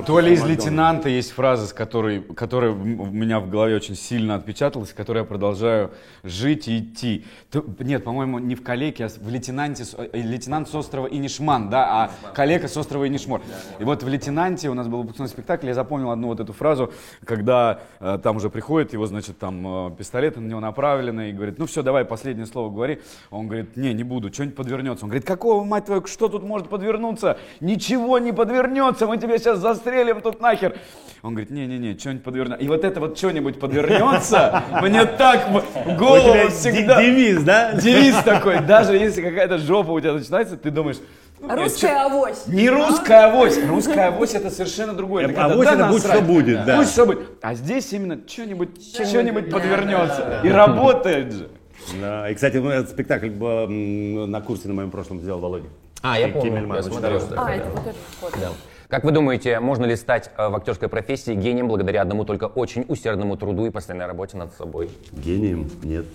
То 0.05 0.19
ли 0.19 0.33
из 0.33 0.43
лейтенанта 0.43 1.09
есть 1.09 1.31
фраза, 1.31 1.67
с 1.67 1.73
которой, 1.73 2.21
которая 2.21 2.71
у 2.71 3.05
меня 3.05 3.39
в 3.39 3.49
голове 3.49 3.75
очень 3.75 3.95
сильно 3.95 4.35
отпечаталась, 4.35 4.93
которой 4.93 5.19
я 5.19 5.23
продолжаю 5.23 5.91
жить 6.23 6.67
и 6.67 6.79
идти. 6.79 7.25
То- 7.51 7.63
нет, 7.79 8.03
по-моему, 8.03 8.39
не 8.39 8.55
в 8.55 8.63
коллеге, 8.63 9.05
а 9.05 9.09
в 9.09 9.29
лейтенанте, 9.29 9.83
э, 9.97 10.21
лейтенант 10.21 10.69
с 10.69 10.75
острова 10.75 11.07
Инишман, 11.07 11.69
да, 11.69 12.11
а 12.25 12.31
коллега 12.33 12.67
с 12.67 12.77
острова 12.77 13.07
Инишмор. 13.07 13.41
И 13.79 13.83
вот 13.83 14.03
в 14.03 14.07
лейтенанте 14.07 14.69
у 14.69 14.73
нас 14.73 14.87
был 14.87 15.01
выпускной 15.01 15.27
спектакль, 15.27 15.67
я 15.67 15.73
запомнил 15.73 16.11
одну 16.11 16.27
вот 16.27 16.39
эту 16.39 16.53
фразу, 16.53 16.91
когда 17.23 17.81
э, 17.99 18.19
там 18.21 18.37
уже 18.37 18.49
приходит, 18.49 18.93
его, 18.93 19.05
значит, 19.05 19.37
там 19.37 19.87
э, 19.87 19.95
пистолеты 19.97 20.39
на 20.39 20.47
него 20.47 20.59
направлены, 20.59 21.29
и 21.29 21.33
говорит, 21.33 21.59
ну 21.59 21.65
все, 21.65 21.83
давай 21.83 22.05
последнее 22.05 22.45
слово 22.45 22.69
говори. 22.73 22.99
Он 23.31 23.47
говорит, 23.47 23.77
не, 23.77 23.93
не 23.93 24.03
буду, 24.03 24.33
что-нибудь 24.33 24.55
подвернется. 24.55 25.05
Он 25.05 25.09
говорит, 25.09 25.27
какого, 25.27 25.63
мать 25.63 25.85
твою, 25.85 26.05
что 26.05 26.27
тут 26.27 26.43
может 26.43 26.69
подвернуться? 26.69 27.37
Ничего 27.59 28.19
не 28.19 28.31
подвернется, 28.31 29.07
мы 29.07 29.17
тебя 29.17 29.37
сейчас 29.37 29.59
застрелим 29.75 30.21
тут 30.21 30.41
нахер. 30.41 30.75
Он 31.21 31.33
говорит, 31.33 31.49
не-не-не, 31.49 31.97
что-нибудь 31.97 32.23
подвернется. 32.23 32.63
И 32.63 32.67
вот 32.67 32.83
это 32.83 32.99
вот 32.99 33.17
что-нибудь 33.17 33.59
подвернется, 33.59 34.63
мне 34.81 35.05
так 35.05 35.49
в 35.49 35.97
голову 35.97 36.49
всегда... 36.49 37.01
девиз, 37.01 37.43
да? 37.43 37.73
Девиз 37.73 38.15
такой, 38.23 38.59
даже 38.61 38.95
если 38.95 39.21
какая-то 39.21 39.57
жопа 39.57 39.91
у 39.91 39.99
тебя 39.99 40.13
начинается, 40.13 40.57
ты 40.57 40.71
думаешь, 40.71 40.97
ну, 41.41 41.55
Русская 41.55 42.05
авось. 42.05 42.47
не 42.47 42.69
русская 42.69 43.25
авось. 43.27 43.59
Русская 43.67 44.07
авось 44.07 44.33
это 44.33 44.49
совершенно 44.49 44.93
другое. 44.93 45.25
Это 45.25 45.33
когда 45.33 45.53
авось 45.53 45.67
да 45.67 45.73
это 45.73 45.87
будь 45.87 46.03
что 46.03 46.21
будет, 46.21 46.65
да. 46.65 46.77
Будь 46.77 46.87
что 46.87 47.05
будет. 47.05 47.19
А 47.41 47.53
здесь 47.53 47.91
именно 47.91 48.19
что-нибудь 48.25 48.69
что-нибудь 48.93 49.51
подвернется. 49.51 50.41
И 50.43 50.49
работает 50.49 51.33
же. 51.33 51.49
Да, 52.01 52.29
и, 52.29 52.35
кстати, 52.35 52.57
ну, 52.57 52.69
этот 52.69 52.89
спектакль 52.89 53.29
на 53.29 54.41
курсе 54.41 54.67
на 54.69 54.73
моем 54.73 54.91
прошлом 54.91 55.19
сделал 55.19 55.39
Володя. 55.39 55.67
А, 56.01 56.19
я 56.19 56.29
помню, 56.29 56.73
я 56.73 56.83
смотрел. 56.83 57.21
А, 57.35 57.51
это 57.53 57.69
вот 57.69 57.81
этот 57.81 57.95
вход. 58.17 58.33
Как 58.95 59.03
вы 59.03 59.11
думаете, 59.11 59.59
можно 59.59 59.83
ли 59.83 59.97
стать 59.97 60.31
э, 60.37 60.47
в 60.47 60.55
актерской 60.55 60.87
профессии 60.87 61.33
гением 61.33 61.67
благодаря 61.67 62.01
одному 62.01 62.23
только 62.23 62.45
очень 62.45 62.85
усердному 62.87 63.35
труду 63.35 63.65
и 63.65 63.69
постоянной 63.69 64.05
работе 64.05 64.37
над 64.37 64.53
собой? 64.53 64.89
Гением? 65.11 65.69
Нет. 65.83 66.05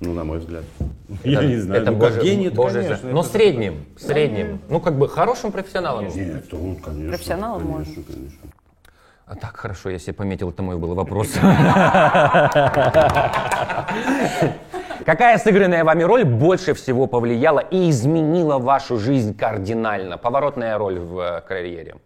Ну, 0.00 0.14
на 0.14 0.24
мой 0.24 0.38
взгляд. 0.38 0.64
Я 1.22 1.44
не 1.44 1.58
знаю. 1.58 1.82
Это 1.82 1.90
ну, 1.90 1.98
божий- 1.98 2.22
гений, 2.22 2.46
это, 2.46 2.56
божий 2.56 2.82
конечно. 2.82 3.10
Но 3.10 3.20
это- 3.20 3.28
средним, 3.28 3.84
средним. 3.98 4.58
Ну, 4.70 4.80
как 4.80 4.96
бы 4.96 5.06
хорошим 5.06 5.52
профессионалом. 5.52 6.06
Нет, 6.06 6.54
он, 6.54 6.76
конечно. 6.76 7.08
Профессионалом 7.10 7.60
конечно, 7.60 7.94
можно. 7.98 8.02
конечно. 8.04 8.38
А 9.26 9.36
так, 9.36 9.58
хорошо, 9.58 9.90
я 9.90 9.98
себе 9.98 10.14
пометил, 10.14 10.48
это 10.48 10.62
мой 10.62 10.78
был 10.78 10.94
вопрос. 10.94 11.34
Какая 15.06 15.38
сыгранная 15.38 15.82
вами 15.82 16.02
роль 16.02 16.24
больше 16.24 16.74
всего 16.74 17.06
повлияла 17.06 17.60
и 17.60 17.90
изменила 17.90 18.58
вашу 18.58 18.98
жизнь 18.98 19.36
кардинально? 19.36 20.18
Поворотная 20.18 20.76
роль 20.76 20.98
в 20.98 21.18
э, 21.18 21.40
карьере. 21.40 21.96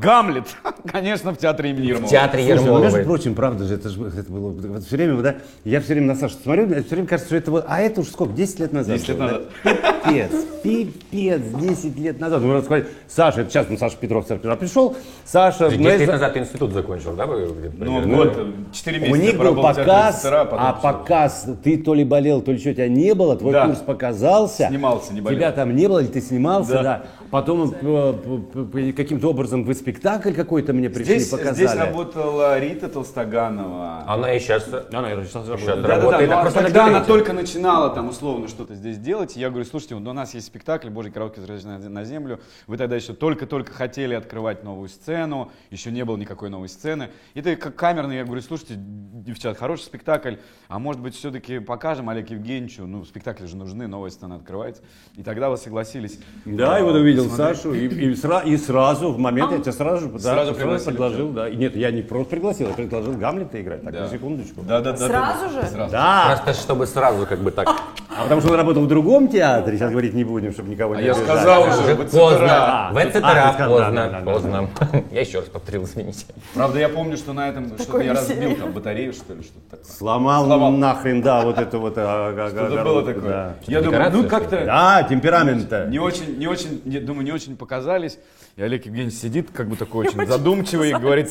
Гамлет, 0.00 0.44
конечно, 0.90 1.32
в 1.32 1.38
театре 1.38 1.70
имени 1.70 1.82
В 1.82 1.88
Ермолова. 1.88 2.10
театре 2.10 2.42
Слушай, 2.44 2.56
ну, 2.56 2.60
между 2.64 2.74
Ермоловой. 2.98 3.04
прочим, 3.04 3.34
правда 3.34 3.64
же, 3.64 3.74
это 3.74 3.88
же 3.88 4.02
это 4.06 4.30
было 4.32 4.50
вот 4.50 4.84
все 4.84 4.96
время, 4.96 5.20
да, 5.22 5.36
я 5.64 5.80
все 5.80 5.94
время 5.94 6.08
на 6.08 6.14
Сашу 6.16 6.34
смотрю, 6.42 6.66
мне 6.66 6.82
все 6.82 6.90
время 6.90 7.06
кажется, 7.08 7.28
что 7.28 7.36
это 7.36 7.50
вот, 7.50 7.64
а 7.68 7.80
это 7.80 8.00
уж 8.00 8.08
сколько, 8.08 8.32
10 8.34 8.60
лет 8.60 8.72
назад. 8.72 8.96
10 8.96 9.08
лет 9.08 9.18
назад. 9.18 9.42
да? 9.64 9.74
Пипец, 10.06 10.30
пипец, 10.62 11.42
10 11.60 11.98
лет 11.98 12.20
назад. 12.20 12.42
Мы 12.42 12.60
сказали, 12.62 12.86
Саша, 13.08 13.40
это 13.42 13.50
сейчас 13.50 13.66
ну, 13.68 13.76
Саша 13.78 13.96
Петров 13.96 14.26
церковь 14.26 14.58
пришел, 14.58 14.96
Саша, 15.24 15.68
10 15.70 15.80
ну, 15.80 15.88
лет 15.88 16.08
назад 16.08 16.32
ты 16.34 16.38
институт 16.40 16.72
закончил, 16.72 17.14
да? 17.14 17.26
вы 17.26 17.46
где-то 17.46 17.76
Ну, 17.84 18.16
год, 18.16 18.38
4 18.72 18.98
месяца 18.98 19.12
у 19.12 19.22
них 19.22 19.38
был 19.38 19.52
в 19.54 19.62
театре 19.62 19.84
показ, 19.84 20.20
потом 20.22 20.58
а 20.60 20.72
всё. 20.74 20.82
показ, 20.82 21.46
ты 21.62 21.78
то 21.78 21.94
ли 21.94 22.04
болел, 22.04 22.40
то 22.42 22.52
ли 22.52 22.58
что, 22.58 22.72
тебя 22.74 22.88
не 22.88 23.14
было, 23.14 23.36
твой 23.36 23.52
Да. 23.52 23.66
курс 23.66 23.78
показался. 23.78 24.68
Снимался, 24.68 25.12
не 25.14 25.20
болел. 25.20 25.38
Тебя 25.38 25.52
там 25.52 25.74
не 25.74 25.88
было, 25.88 26.00
или 26.00 26.08
ты 26.08 26.20
снимался, 26.20 26.72
да. 26.72 26.82
Да. 26.82 27.04
Потом 27.30 27.74
э, 27.80 28.92
каким-то 28.96 29.30
образом 29.30 29.64
вы 29.64 29.74
спектакль 29.74 30.32
какой-то 30.32 30.72
мне 30.72 30.88
пришли, 30.90 31.18
Здесь, 31.18 31.28
показали. 31.30 31.54
здесь 31.54 31.74
работала 31.74 32.58
Рита 32.58 32.88
Толстоганова. 32.88 34.04
Она 34.06 34.32
и 34.34 34.38
сейчас... 34.40 34.68
Она, 34.68 35.02
наверное, 35.02 35.24
сейчас 35.26 35.46
Сейчас 35.46 35.60
работает. 35.60 35.82
да. 35.82 35.96
работает, 35.96 36.30
ну, 36.30 36.36
а 36.36 36.42
а 36.46 36.50
когда 36.50 36.86
она 36.86 37.04
только 37.04 37.32
начинала 37.32 37.90
там 37.90 38.08
условно 38.08 38.48
что-то 38.48 38.74
здесь 38.74 38.98
делать, 38.98 39.36
я 39.36 39.50
говорю, 39.50 39.64
слушайте, 39.64 39.94
вот 39.94 40.06
у 40.06 40.12
нас 40.12 40.34
есть 40.34 40.46
спектакль 40.46 40.88
«Божий 40.88 41.12
возвращается 41.12 41.68
на, 41.68 41.78
на 41.78 42.04
землю». 42.04 42.40
Вы 42.66 42.76
тогда 42.76 42.96
еще 42.96 43.12
только-только 43.12 43.72
хотели 43.72 44.14
открывать 44.14 44.64
новую 44.64 44.88
сцену, 44.88 45.50
еще 45.70 45.90
не 45.90 46.04
было 46.04 46.16
никакой 46.16 46.50
новой 46.50 46.68
сцены. 46.68 47.10
И 47.34 47.42
ты 47.42 47.56
как 47.56 47.74
камерный, 47.76 48.16
я 48.16 48.24
говорю, 48.24 48.42
слушайте, 48.42 48.74
девчат, 48.76 49.58
хороший 49.58 49.82
спектакль, 49.82 50.36
а 50.68 50.78
может 50.78 51.00
быть 51.00 51.14
все-таки 51.14 51.58
покажем 51.58 52.08
Олег 52.08 52.30
Евгеньевичу, 52.30 52.86
ну 52.86 53.04
спектакли 53.04 53.46
же 53.46 53.56
нужны, 53.56 53.86
новая 53.86 54.10
сцена 54.10 54.36
открывается. 54.36 54.82
И 55.16 55.22
тогда 55.22 55.50
вы 55.50 55.56
согласились. 55.56 56.18
Да, 56.44 56.78
и 56.78 56.82
вот 56.82 56.96
увидел 57.22 57.36
Сашу, 57.36 57.74
и, 57.74 57.86
и 57.86 58.12
сра- 58.12 58.44
и 58.44 58.56
сразу, 58.56 59.12
в 59.12 59.18
момент, 59.18 59.52
я 59.52 59.58
тебя 59.58 59.72
сразу, 59.72 60.08
да, 60.08 60.18
Сразу 60.18 60.54
пригласили, 60.54 60.88
предложил, 60.90 61.30
да. 61.30 61.48
И 61.48 61.56
нет, 61.56 61.76
я 61.76 61.90
не 61.90 62.02
просто 62.02 62.30
пригласил, 62.30 62.68
я 62.68 62.74
предложил 62.74 63.12
Гамлета 63.14 63.60
играть, 63.60 63.82
так, 63.82 63.92
Да. 63.92 64.00
на 64.02 64.08
секундочку. 64.08 64.62
Да, 64.62 64.80
да, 64.80 64.92
да. 64.92 65.06
Сразу 65.08 65.50
же? 65.54 65.66
Сразу. 65.66 65.92
Да, 65.92 66.40
Просто 66.44 66.62
чтобы 66.62 66.86
сразу 66.86 67.26
как 67.26 67.38
бы 67.40 67.50
так... 67.50 67.68
а 68.18 68.22
потому 68.22 68.40
что 68.40 68.50
он 68.50 68.56
работал 68.56 68.82
в 68.82 68.88
другом 68.88 69.28
театре, 69.28 69.76
сейчас 69.76 69.90
говорить 69.90 70.14
не 70.14 70.24
будем, 70.24 70.52
чтобы 70.52 70.70
никого 70.70 70.94
А 70.94 70.96
не 70.96 71.04
я 71.04 71.12
обижать. 71.12 71.26
сказал 71.28 71.62
уже, 71.62 71.94
в 71.94 72.10
поздно. 72.10 72.46
А, 72.50 72.92
В 72.92 72.96
а, 72.98 73.00
ЦТРА 73.06 73.10
ты 73.48 73.52
сказал, 73.54 73.68
поздно. 73.78 73.92
да, 73.94 74.08
да, 74.08 74.20
да, 74.20 74.32
Поздно. 74.32 74.70
Я 75.10 75.20
еще 75.20 75.38
раз 75.40 75.48
повторил, 75.48 75.84
извините. 75.84 76.26
Правда, 76.54 76.78
я 76.78 76.88
помню, 76.88 77.16
что 77.16 77.32
на 77.32 77.48
этом 77.48 77.78
что-то 77.78 78.00
я 78.00 78.12
разбил 78.14 78.56
там 78.56 78.72
батарею, 78.72 79.12
что 79.12 79.34
ли, 79.34 79.42
что-то 79.42 79.76
такое. 79.76 79.84
Сломал, 79.92 80.44
Сломал. 80.44 80.72
нахрен, 80.72 81.22
да, 81.22 81.42
вот 81.42 81.58
это 81.58 81.78
вот. 81.78 81.94
а, 81.96 82.34
а, 82.36 82.48
Что-то 82.50 82.84
было 82.84 83.02
такое. 83.02 83.22
да. 83.22 83.54
Я 83.66 83.80
думаю, 83.82 83.92
Декорация, 83.92 84.22
ну 84.22 84.28
как-то... 84.28 84.64
Да, 84.64 85.02
темперамент-то. 85.08 85.86
Не 85.86 85.98
очень, 85.98 86.38
не 86.38 86.46
очень, 86.46 86.80
не- 86.84 87.00
думаю, 87.00 87.24
не 87.24 87.32
очень 87.32 87.56
показались. 87.56 88.18
И 88.56 88.62
Олег 88.62 88.86
Евгеньевич 88.86 89.18
сидит, 89.18 89.50
как 89.52 89.68
бы 89.68 89.76
такой 89.76 90.06
очень 90.06 90.26
задумчивый, 90.26 90.90
и 90.90 90.94
говорит, 90.94 91.28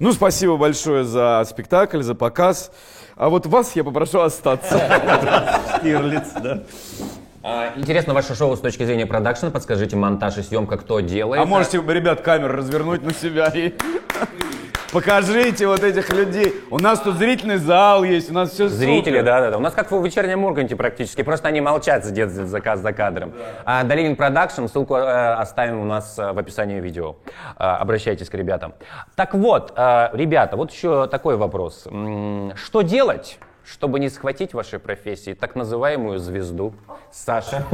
ну, 0.00 0.12
спасибо 0.12 0.56
большое 0.56 1.04
за 1.04 1.44
спектакль, 1.48 2.02
за 2.02 2.14
показ. 2.16 2.72
А 3.16 3.28
вот 3.28 3.46
вас 3.46 3.76
я 3.76 3.84
попрошу 3.84 4.20
остаться. 4.20 4.78
Штирлиц, 5.78 6.32
да. 6.42 6.62
А, 7.44 7.72
Интересно 7.76 8.12
ваше 8.14 8.34
шоу 8.34 8.56
с 8.56 8.60
точки 8.60 8.84
зрения 8.84 9.06
продакшена. 9.06 9.50
Подскажите, 9.50 9.94
монтаж 9.96 10.38
и 10.38 10.42
съемка 10.42 10.78
кто 10.78 11.00
делает? 11.00 11.40
А 11.40 11.44
можете, 11.44 11.76
ребят, 11.86 12.22
камеру 12.22 12.56
развернуть 12.56 13.02
на 13.02 13.14
себя 13.14 13.52
и 13.54 13.72
покажите 14.94 15.66
вот 15.66 15.82
этих 15.82 16.08
людей. 16.10 16.54
У 16.70 16.78
нас 16.78 17.00
тут 17.00 17.16
зрительный 17.16 17.56
зал 17.56 18.04
есть, 18.04 18.30
у 18.30 18.32
нас 18.32 18.52
все 18.52 18.68
Зрители, 18.68 19.20
да, 19.20 19.40
да, 19.40 19.50
да. 19.50 19.58
У 19.58 19.60
нас 19.60 19.74
как 19.74 19.90
в 19.90 20.04
вечернем 20.04 20.44
Урганте 20.44 20.76
практически, 20.76 21.22
просто 21.22 21.48
они 21.48 21.60
молчат, 21.60 22.06
сидят 22.06 22.30
за, 22.30 22.46
за, 22.46 22.76
за 22.76 22.92
кадром. 22.92 23.34
А, 23.64 23.82
Долинин 23.82 24.14
Production, 24.14 24.66
ссылку 24.66 24.94
э, 24.94 25.34
оставим 25.34 25.80
у 25.80 25.84
нас 25.84 26.16
э, 26.18 26.32
в 26.32 26.38
описании 26.38 26.80
видео. 26.80 27.16
А, 27.56 27.76
обращайтесь 27.78 28.30
к 28.30 28.34
ребятам. 28.34 28.74
Так 29.16 29.34
вот, 29.34 29.72
э, 29.76 30.10
ребята, 30.12 30.56
вот 30.56 30.70
еще 30.70 31.08
такой 31.08 31.36
вопрос. 31.36 31.88
Что 32.54 32.82
делать, 32.82 33.38
чтобы 33.64 33.98
не 33.98 34.08
схватить 34.08 34.52
в 34.52 34.54
вашей 34.54 34.78
профессии 34.78 35.34
так 35.34 35.56
называемую 35.56 36.20
звезду? 36.20 36.72
Саша. 37.10 37.64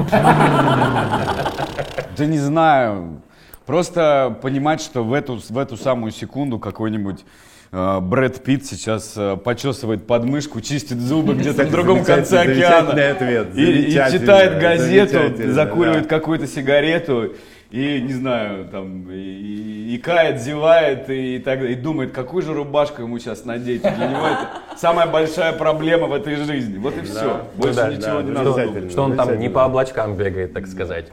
Да 2.16 2.26
не 2.26 2.38
знаю. 2.38 3.22
Просто 3.70 4.36
понимать, 4.42 4.80
что 4.80 5.04
в 5.04 5.12
эту, 5.12 5.36
в 5.48 5.56
эту 5.56 5.76
самую 5.76 6.10
секунду 6.10 6.58
какой-нибудь 6.58 7.24
э, 7.70 8.00
Брэд 8.00 8.42
Питт 8.42 8.64
сейчас 8.66 9.14
э, 9.16 9.36
почесывает 9.36 10.08
подмышку, 10.08 10.60
чистит 10.60 10.98
зубы 10.98 11.34
где-то 11.34 11.66
в 11.66 11.70
другом 11.70 12.04
конце 12.04 12.40
океана. 12.40 12.90
ответ, 12.90 13.56
И, 13.56 13.82
и 13.82 13.92
читает 13.92 14.60
газету, 14.60 15.52
закуривает 15.52 16.02
да. 16.02 16.08
какую-то 16.08 16.48
сигарету. 16.48 17.34
И, 17.70 18.00
не 18.00 18.12
знаю, 18.12 18.66
там, 18.66 19.08
и, 19.08 19.14
и- 19.14 19.94
и 19.94 19.98
кает, 19.98 20.40
зевает, 20.40 21.08
и, 21.08 21.38
так, 21.38 21.60
далее, 21.60 21.76
и 21.76 21.80
думает, 21.80 22.10
какую 22.10 22.42
же 22.42 22.52
рубашку 22.52 23.02
ему 23.02 23.20
сейчас 23.20 23.44
надеть. 23.44 23.82
Для 23.82 24.08
него 24.08 24.26
это 24.26 24.48
самая 24.76 25.06
большая 25.06 25.52
проблема 25.52 26.08
в 26.08 26.12
этой 26.12 26.34
жизни. 26.34 26.78
Вот 26.78 26.96
и 26.96 27.02
все. 27.02 27.46
Больше 27.54 27.76
да, 27.76 27.88
ничего 27.88 28.16
да, 28.16 28.22
не 28.22 28.32
да, 28.32 28.42
надо 28.42 28.64
думать. 28.64 28.90
Что 28.90 29.02
он 29.04 29.16
там 29.16 29.38
не 29.38 29.48
по 29.48 29.64
облачкам 29.64 30.16
бегает, 30.16 30.52
так 30.52 30.66
сказать. 30.66 31.06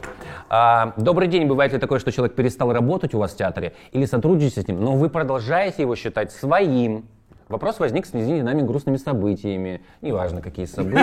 А, 0.50 0.94
добрый 0.96 1.28
день. 1.28 1.46
Бывает 1.46 1.72
ли 1.72 1.78
такое, 1.78 1.98
что 1.98 2.10
человек 2.10 2.34
перестал 2.34 2.72
работать 2.72 3.14
у 3.14 3.18
вас 3.18 3.32
в 3.32 3.36
театре 3.36 3.74
или 3.92 4.06
сотрудничаете 4.06 4.62
с 4.62 4.68
ним, 4.68 4.80
но 4.82 4.96
вы 4.96 5.10
продолжаете 5.10 5.82
его 5.82 5.94
считать 5.94 6.32
своим? 6.32 7.04
Вопрос 7.48 7.80
возник 7.80 8.04
с 8.04 8.12
нами 8.12 8.60
грустными 8.60 8.98
событиями. 8.98 9.80
Неважно, 10.02 10.42
какие 10.42 10.66
события. 10.66 11.02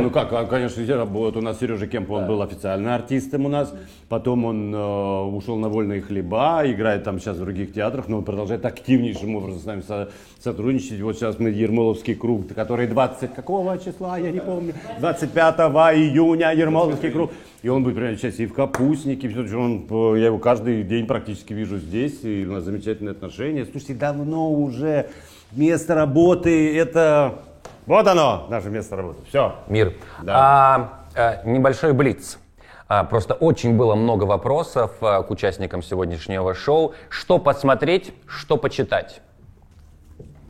Ну, 0.00 0.10
как, 0.10 0.32
а, 0.32 0.44
конечно, 0.44 1.04
вот 1.04 1.36
у 1.36 1.40
нас 1.40 1.60
Сережа 1.60 1.86
Кемп, 1.86 2.10
он 2.10 2.26
был 2.26 2.42
официальным 2.42 2.92
артистом 2.92 3.46
у 3.46 3.48
нас, 3.48 3.72
потом 4.08 4.44
он 4.44 4.74
э, 4.74 4.78
ушел 4.78 5.56
на 5.56 5.68
вольные 5.68 6.00
хлеба, 6.02 6.62
играет 6.64 7.04
там 7.04 7.20
сейчас 7.20 7.36
в 7.36 7.40
других 7.40 7.72
театрах, 7.72 8.08
но 8.08 8.18
он 8.18 8.24
продолжает 8.24 8.64
активнейшим 8.64 9.36
образом 9.36 9.60
с 9.60 9.64
нами 9.64 9.82
со- 9.82 10.08
сотрудничать. 10.40 11.00
Вот 11.00 11.16
сейчас 11.16 11.38
мы 11.38 11.50
Ермоловский 11.50 12.16
круг, 12.16 12.52
который 12.52 12.88
20 12.88 13.34
какого 13.34 13.78
числа, 13.78 14.18
я 14.18 14.32
не 14.32 14.40
помню, 14.40 14.74
25 14.98 15.56
июня 15.94 16.52
Ермоловский 16.52 17.12
круг. 17.12 17.30
И 17.66 17.68
он 17.68 17.82
будет 17.82 17.96
принимать 17.96 18.18
участие 18.18 18.46
и 18.46 18.48
в 18.48 18.54
капустнике, 18.54 19.26
и 19.26 19.54
он, 19.54 19.88
э, 19.90 20.20
я 20.20 20.26
его 20.26 20.38
каждый 20.38 20.84
день 20.84 21.04
практически 21.04 21.52
вижу 21.52 21.78
здесь, 21.78 22.22
и 22.22 22.46
у 22.46 22.52
нас 22.52 22.62
замечательные 22.62 23.10
отношения. 23.10 23.64
Слушайте, 23.64 23.94
давно 23.94 24.52
уже 24.52 25.08
место 25.50 25.96
работы 25.96 26.78
это 26.78 27.40
вот 27.86 28.06
оно, 28.06 28.46
наше 28.50 28.70
место 28.70 28.94
работы. 28.94 29.18
Все. 29.28 29.56
Мир. 29.66 29.94
Да. 30.22 30.36
А, 30.36 31.06
а, 31.16 31.42
небольшой 31.44 31.92
блиц. 31.92 32.38
А, 32.86 33.02
просто 33.02 33.34
очень 33.34 33.76
было 33.76 33.96
много 33.96 34.22
вопросов 34.22 34.92
а, 35.00 35.24
к 35.24 35.30
участникам 35.32 35.82
сегодняшнего 35.82 36.54
шоу. 36.54 36.94
Что 37.08 37.40
посмотреть, 37.40 38.14
что 38.28 38.58
почитать? 38.58 39.22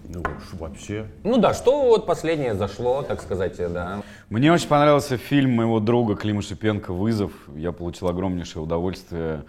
Ну 0.09 0.23
вообще. 0.53 1.07
Ну 1.25 1.39
да, 1.39 1.53
что 1.55 1.89
вот 1.89 2.07
последнее 2.07 2.55
зашло, 2.55 3.03
так 3.03 3.23
сказать, 3.23 3.57
да. 3.57 4.03
Мне 4.29 4.53
очень 4.53 4.69
понравился 4.69 5.17
фильм 5.17 5.53
моего 5.53 5.81
друга 5.81 6.15
Клима 6.17 6.43
Шипенко 6.43 6.93
«Вызов». 6.93 7.33
Я 7.55 7.73
получил 7.73 8.09
огромнейшее 8.09 8.63
удовольствие. 8.63 9.45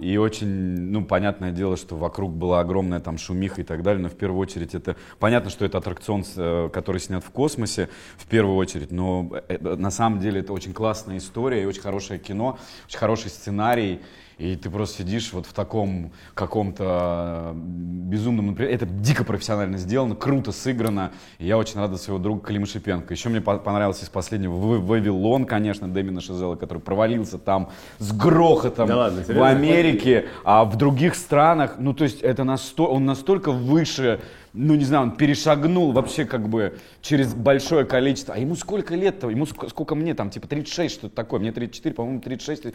И 0.00 0.18
очень, 0.18 0.46
ну, 0.46 1.04
понятное 1.04 1.52
дело, 1.52 1.76
что 1.76 1.96
вокруг 1.96 2.32
была 2.32 2.60
огромная 2.60 3.00
там 3.00 3.16
шумиха 3.16 3.62
и 3.62 3.64
так 3.64 3.82
далее, 3.82 4.02
но 4.02 4.08
в 4.08 4.14
первую 4.14 4.40
очередь 4.40 4.74
это... 4.74 4.96
Понятно, 5.18 5.48
что 5.50 5.64
это 5.64 5.78
аттракцион, 5.78 6.24
э, 6.36 6.68
который 6.72 7.00
снят 7.00 7.24
в 7.24 7.30
космосе, 7.30 7.88
в 8.18 8.26
первую 8.26 8.56
очередь, 8.56 8.90
но 8.90 9.30
э, 9.48 9.58
на 9.58 9.90
самом 9.90 10.20
деле 10.20 10.40
это 10.40 10.52
очень 10.52 10.74
классная 10.74 11.16
история 11.16 11.62
и 11.62 11.66
очень 11.66 11.80
хорошее 11.80 12.18
кино, 12.18 12.58
очень 12.86 12.98
хороший 12.98 13.30
сценарий. 13.30 14.02
И 14.38 14.54
ты 14.56 14.68
просто 14.68 14.98
сидишь 14.98 15.32
вот 15.32 15.46
в 15.46 15.54
таком 15.54 16.12
каком-то 16.34 17.52
безумном 17.54 18.50
напря- 18.50 18.68
Это 18.68 18.84
дико 18.84 19.24
профессионально 19.24 19.78
сделано, 19.78 20.14
круто 20.14 20.52
сыграно. 20.52 21.12
И 21.38 21.46
я 21.46 21.56
очень 21.56 21.80
рад 21.80 21.90
за 21.90 21.96
своего 21.96 22.18
друга 22.22 22.42
Клима 22.46 22.66
Шипенко. 22.66 23.14
Еще 23.14 23.30
мне 23.30 23.40
по- 23.40 23.56
понравился 23.58 24.04
из 24.04 24.10
последнего 24.10 24.52
«В- 24.52 24.86
«Вавилон», 24.86 25.46
конечно, 25.46 25.88
Дэмина 25.88 26.20
Шазела, 26.20 26.56
который 26.56 26.78
провалился 26.78 27.38
там 27.38 27.70
с 27.98 28.12
грохотом 28.12 28.88
Да 28.88 28.96
ладно, 28.96 29.22
в? 29.22 29.42
Америке, 29.42 30.26
а 30.44 30.64
в 30.64 30.76
других 30.76 31.14
странах, 31.14 31.76
ну 31.78 31.94
то 31.94 32.04
есть 32.04 32.20
это 32.20 32.44
насто... 32.44 32.86
он 32.88 33.06
настолько 33.06 33.52
выше, 33.52 34.20
ну 34.52 34.74
не 34.74 34.84
знаю, 34.84 35.04
он 35.04 35.10
перешагнул 35.12 35.92
вообще 35.92 36.26
как 36.26 36.48
бы 36.48 36.76
через 37.00 37.32
большое 37.34 37.86
количество. 37.86 38.34
А 38.34 38.38
ему 38.38 38.54
сколько 38.54 38.94
лет-то? 38.94 39.30
Ему 39.30 39.44
ск- 39.46 39.70
сколько 39.70 39.94
мне 39.94 40.14
там, 40.14 40.28
типа 40.28 40.46
36, 40.46 40.94
что-то 40.94 41.14
такое. 41.14 41.40
Мне 41.40 41.52
34, 41.52 41.94
по-моему, 41.94 42.20
36 42.20 42.66
лет. 42.66 42.74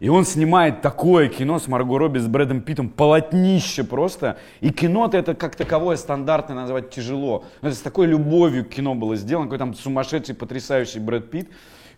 И 0.00 0.08
он 0.08 0.24
снимает 0.24 0.80
такое 0.80 1.28
кино 1.28 1.58
с 1.58 1.68
Марго 1.68 1.98
Робби, 1.98 2.18
с 2.18 2.26
Брэдом 2.26 2.62
Питтом, 2.62 2.88
полотнище 2.88 3.84
просто. 3.84 4.38
И 4.62 4.70
кино-то 4.70 5.18
это 5.18 5.34
как 5.34 5.56
таковое 5.56 5.96
стандартное 5.96 6.56
назвать 6.56 6.88
тяжело. 6.88 7.44
Но 7.60 7.68
это 7.68 7.76
с 7.76 7.82
такой 7.82 8.06
любовью 8.06 8.64
кино 8.64 8.94
было 8.94 9.14
сделано, 9.14 9.46
какой 9.46 9.58
там 9.58 9.74
сумасшедший, 9.74 10.34
потрясающий 10.34 11.00
Брэд 11.00 11.30
Питт. 11.30 11.48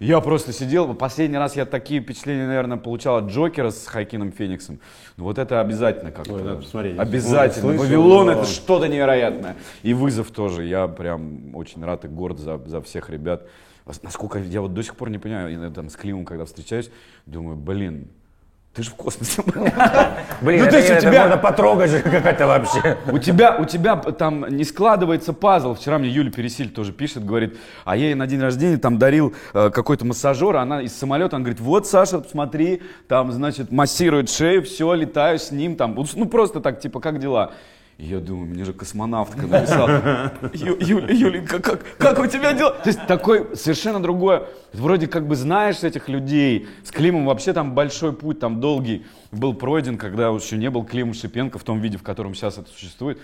Я 0.00 0.20
просто 0.20 0.52
сидел, 0.52 0.92
последний 0.94 1.38
раз 1.38 1.54
я 1.54 1.64
такие 1.64 2.00
впечатления, 2.00 2.48
наверное, 2.48 2.76
получал 2.76 3.18
от 3.18 3.26
Джокера 3.30 3.70
с 3.70 3.86
Хайкином 3.86 4.32
Фениксом. 4.32 4.80
Ну, 5.16 5.22
Вот 5.22 5.38
это 5.38 5.60
обязательно 5.60 6.10
как-то. 6.10 6.34
Ой, 6.34 6.42
надо 6.42 6.56
посмотреть. 6.56 6.98
Обязательно. 6.98 7.68
Слышал, 7.68 7.84
Вавилон 7.84 8.26
но- 8.26 8.32
это 8.32 8.44
что-то 8.46 8.88
невероятное. 8.88 9.54
И 9.84 9.94
вызов 9.94 10.32
тоже. 10.32 10.64
Я 10.64 10.88
прям 10.88 11.54
очень 11.54 11.84
рад 11.84 12.04
и 12.04 12.08
горд 12.08 12.40
за, 12.40 12.58
за 12.66 12.82
всех 12.82 13.10
ребят. 13.10 13.46
Насколько 14.02 14.38
я 14.38 14.60
вот 14.60 14.74
до 14.74 14.82
сих 14.82 14.94
пор 14.96 15.10
не 15.10 15.18
понимаю, 15.18 15.50
я 15.60 15.70
там 15.70 15.88
с 15.90 15.96
Климом, 15.96 16.24
когда 16.24 16.44
встречаюсь, 16.44 16.90
думаю, 17.26 17.56
блин, 17.56 18.08
ты 18.74 18.82
же 18.82 18.90
в 18.90 18.94
космосе. 18.94 19.42
был». 19.42 19.52
Блин, 20.40 20.60
Ну, 20.60 20.66
это, 20.66 20.70
то 20.70 20.76
есть 20.78 20.88
у 20.90 20.92
это 20.94 21.00
тебя- 21.02 21.22
можно 21.24 21.36
потрогать 21.36 21.90
же, 21.90 22.00
как 22.00 22.24
это 22.24 22.46
вообще. 22.46 22.96
У 23.12 23.18
тебя, 23.18 23.56
у 23.58 23.66
тебя 23.66 23.96
там 23.96 24.46
не 24.48 24.64
складывается 24.64 25.34
пазл. 25.34 25.74
Вчера 25.74 25.98
мне 25.98 26.08
Юля 26.08 26.30
Пересиль 26.30 26.70
тоже 26.70 26.92
пишет, 26.92 27.26
говорит, 27.26 27.58
а 27.84 27.96
я 27.96 28.06
ей 28.06 28.14
на 28.14 28.26
день 28.26 28.40
рождения 28.40 28.78
там 28.78 28.98
дарил 28.98 29.34
э, 29.52 29.68
какой-то 29.68 30.06
массажер, 30.06 30.56
она 30.56 30.80
из 30.80 30.96
самолета, 30.96 31.36
он 31.36 31.42
говорит, 31.42 31.60
вот, 31.60 31.86
Саша, 31.86 32.22
смотри, 32.30 32.80
там, 33.08 33.30
значит, 33.32 33.70
массирует 33.70 34.30
шею, 34.30 34.62
все, 34.62 34.94
летаю 34.94 35.38
с 35.38 35.50
ним, 35.50 35.76
там, 35.76 35.94
ну 36.14 36.24
просто 36.26 36.60
так, 36.60 36.80
типа, 36.80 36.98
как 37.00 37.18
дела? 37.18 37.52
Я 38.02 38.18
думаю, 38.18 38.46
мне 38.48 38.64
же 38.64 38.72
космонавтка 38.72 39.46
написала, 39.46 40.32
«Ю- 40.54 40.76
Юля, 40.80 41.14
Юленька, 41.14 41.60
как, 41.60 41.84
как 41.98 42.18
у 42.18 42.26
тебя 42.26 42.52
дела? 42.52 42.72
То 42.72 42.88
есть 42.88 43.06
такой 43.06 43.54
совершенно 43.56 44.02
другое, 44.02 44.48
вроде 44.72 45.06
как 45.06 45.28
бы 45.28 45.36
знаешь 45.36 45.84
этих 45.84 46.08
людей, 46.08 46.66
с 46.84 46.90
Климом 46.90 47.26
вообще 47.26 47.52
там 47.52 47.76
большой 47.76 48.12
путь, 48.12 48.40
там 48.40 48.58
долгий 48.60 49.06
был 49.30 49.54
пройден, 49.54 49.98
когда 49.98 50.26
еще 50.30 50.56
не 50.56 50.68
был 50.68 50.84
Клим 50.84 51.14
Шипенко 51.14 51.60
в 51.60 51.62
том 51.62 51.78
виде, 51.80 51.96
в 51.96 52.02
котором 52.02 52.34
сейчас 52.34 52.58
это 52.58 52.68
существует. 52.70 53.20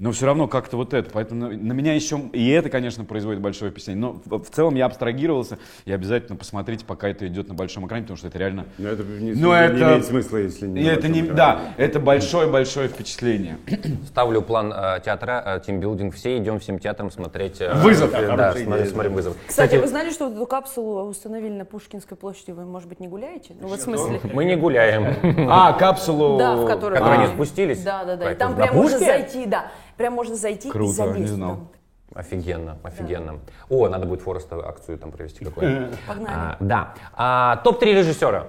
Но 0.00 0.12
все 0.12 0.24
равно 0.26 0.48
как-то 0.48 0.78
вот 0.78 0.94
это. 0.94 1.10
Поэтому 1.12 1.42
на, 1.42 1.48
на 1.56 1.72
меня 1.72 1.94
еще 1.94 2.18
и 2.32 2.48
это, 2.48 2.70
конечно, 2.70 3.04
производит 3.04 3.40
большое 3.42 3.70
впечатление. 3.70 4.00
Но 4.00 4.38
в, 4.38 4.42
в 4.42 4.50
целом 4.50 4.74
я 4.74 4.86
абстрагировался. 4.86 5.58
И 5.84 5.92
обязательно 5.92 6.36
посмотрите, 6.36 6.86
пока 6.86 7.08
это 7.10 7.26
идет 7.26 7.48
на 7.48 7.54
большом 7.54 7.86
экране, 7.86 8.04
потому 8.04 8.16
что 8.16 8.28
это 8.28 8.38
реально... 8.38 8.64
Но 8.78 8.88
это 8.88 9.02
не, 9.04 9.32
Ну, 9.32 9.48
не 9.52 9.60
это- 9.60 9.76
имеет 9.76 10.06
смысла, 10.06 10.38
если 10.38 10.66
не 10.66 10.82
это 10.84 11.06
не, 11.08 11.20
экране. 11.20 11.34
да, 11.36 11.60
это 11.76 12.00
большое-большое 12.00 12.88
впечатление. 12.88 13.58
Ставлю 14.08 14.40
план 14.40 14.72
э, 14.74 15.00
театра, 15.04 15.42
э, 15.44 15.60
тимбилдинг. 15.66 16.14
Все 16.14 16.38
идем 16.38 16.60
всем 16.60 16.78
театрам 16.78 17.10
смотреть... 17.10 17.60
э, 17.60 17.74
Вызов. 17.74 18.10
э, 18.14 18.36
Да, 18.36 18.54
смотри- 18.54 18.86
смотрим 18.86 19.12
вызов. 19.12 19.36
Кстати, 19.46 19.76
вы 19.76 19.86
знали, 19.86 20.10
что 20.10 20.28
вот 20.28 20.36
эту 20.36 20.46
капсулу 20.46 21.02
установили 21.10 21.52
на 21.52 21.66
Пушкинской 21.66 22.16
площади? 22.16 22.52
Вы, 22.52 22.64
может 22.64 22.88
быть, 22.88 23.00
не 23.00 23.06
гуляете? 23.08 23.54
Ну, 23.60 23.68
вот 23.68 23.78
в 23.78 23.82
смысле... 23.82 24.18
Мы 24.32 24.46
не 24.46 24.56
гуляем. 24.56 25.46
А, 25.52 25.74
капсулу... 25.74 26.38
Да, 26.38 26.56
в 26.56 26.66
которой... 26.66 26.94
Которые 26.96 27.20
А. 27.20 27.26
не 27.26 27.32
спустились? 27.34 27.82
Да, 27.82 28.04
да, 28.04 28.16
да. 28.16 28.32
И 28.32 28.34
там 28.34 28.52
на 28.52 28.56
прям 28.64 28.74
можно 28.76 28.98
Пушке? 28.98 29.04
зайти, 29.12 29.46
да. 29.46 29.66
Прям 30.00 30.14
можно 30.14 30.34
зайти 30.34 30.70
Круто, 30.70 30.92
и 30.92 30.94
залезть. 30.94 31.18
не 31.18 31.26
знал. 31.26 31.56
там. 31.56 31.68
Офигенно, 32.14 32.78
офигенно. 32.82 33.38
О, 33.68 33.86
надо 33.90 34.06
будет 34.06 34.22
Форестовую 34.22 34.66
акцию 34.66 34.96
там 34.96 35.12
провести 35.12 35.44
какую-нибудь. 35.44 35.98
Погнали. 36.08 36.32
А, 36.34 36.56
Да. 36.58 36.94
А, 37.12 37.56
Топ-3 37.62 37.84
режиссера. 37.92 38.46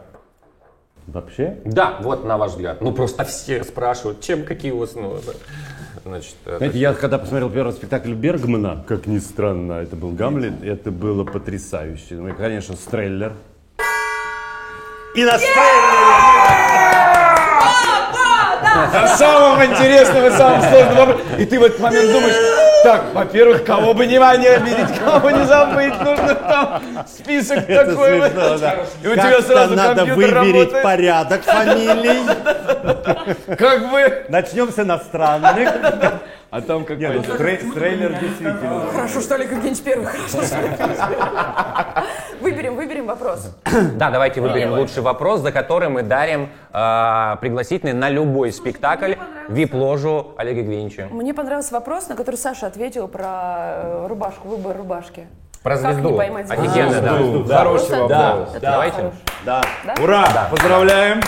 Вообще? 1.08 1.58
Да, 1.66 1.98
вот 2.00 2.24
на 2.24 2.38
ваш 2.38 2.52
взгляд. 2.52 2.80
Ну 2.80 2.94
просто 2.94 3.26
все 3.26 3.66
спрашивают, 3.66 4.22
чем 4.22 4.46
какие 4.46 4.72
у 4.72 4.78
вас, 4.78 4.96
ну, 4.96 5.16
это, 5.18 5.34
значит, 6.06 6.36
это- 6.46 6.58
Знаете, 6.60 6.80
я 6.80 6.94
когда 6.94 7.18
посмотрел 7.18 7.50
первый 7.50 7.74
спектакль 7.74 8.14
Бергмана, 8.14 8.86
как 8.88 9.08
ни 9.08 9.18
странно, 9.20 9.74
это 9.74 9.98
был 9.98 10.12
Гамлет, 10.12 10.64
это 10.64 10.90
было 10.90 11.26
потрясающе. 11.26 12.16
Ну 12.16 12.30
и, 12.30 12.32
конечно, 12.32 12.78
Стреллер. 12.78 13.34
И 15.18 15.26
на 15.26 15.38
На 18.76 19.08
самом 19.18 19.64
интересном 19.66 20.26
и 20.26 20.32
самом 20.32 20.62
сложном 20.62 20.96
вопросе. 20.96 21.22
И 21.40 21.46
ты 21.46 21.60
в 21.60 21.64
этот 21.64 21.80
момент 21.80 22.12
думаешь, 22.12 22.36
так, 22.84 23.04
во-первых, 23.14 23.64
кого 23.64 23.94
бы 23.94 24.06
внимание 24.06 24.56
обидеть, 24.56 24.98
кого 25.00 25.20
бы 25.20 25.34
не 25.34 25.46
забыть, 25.46 25.94
нужно 26.02 26.34
там 26.36 26.82
список 27.08 27.70
Это 27.70 27.92
такой. 27.92 28.20
вот. 28.20 28.32
смешно, 28.32 28.58
да. 28.58 28.76
И 29.04 29.08
у 29.08 29.14
тебя 29.14 29.24
Как-то 29.24 29.42
сразу 29.44 29.76
надо 29.76 30.06
компьютер 30.06 30.40
выверить 30.40 30.56
работает. 30.74 30.84
порядок 30.84 31.44
фамилий. 31.44 32.20
Как 33.58 33.92
бы. 33.92 34.26
Начнем 34.30 34.72
с 34.72 34.80
иностранных. 34.80 35.70
А 36.52 36.62
там 36.62 36.84
как 36.84 36.98
Нет, 36.98 37.14
ну, 37.16 37.20
пойдет. 37.22 37.36
Стрей- 37.36 37.72
Стреллер 37.72 38.12
действительно. 38.20 38.86
Хорошо, 38.92 39.22
что 39.22 39.36
Олег 39.36 39.52
Евгеньевич 39.52 39.82
первый. 39.84 40.06
Хорошо, 40.08 40.42
что. 40.44 42.04
Выберем, 42.42 42.76
выберем 42.76 43.06
вопрос. 43.06 43.56
Да, 43.96 44.10
давайте 44.10 44.42
выберем 44.42 44.74
лучший 44.74 45.02
вопрос, 45.02 45.40
за 45.42 45.52
который 45.54 45.88
мы 45.90 46.04
дарим 46.04 46.50
э, 46.74 47.36
пригласительный 47.40 47.94
на 47.94 48.10
любой 48.10 48.52
спектакль 48.52 49.14
вип-ложу 49.48 50.34
Олега 50.38 50.62
Гвинча. 50.64 51.08
Мне 51.12 51.34
понравился 51.34 51.74
вопрос, 51.74 52.10
на 52.10 52.16
который 52.16 52.36
Саша 52.36 52.68
ответил 52.68 53.08
про 53.08 53.28
э, 53.28 54.08
рубашку, 54.10 54.50
выбор 54.50 54.76
рубашки. 54.76 55.28
Про 55.64 55.78
Как 55.78 55.94
звезду. 55.94 56.10
не 56.10 56.18
поймать 56.18 56.48
звезду? 56.48 56.64
Офигенно, 56.66 57.46
да. 57.48 57.58
Хороший 57.60 58.00
вопрос. 58.02 58.50
Давайте. 58.60 59.12
Да? 59.46 59.62
Ура! 60.02 60.26
Поздравляем. 60.50 61.22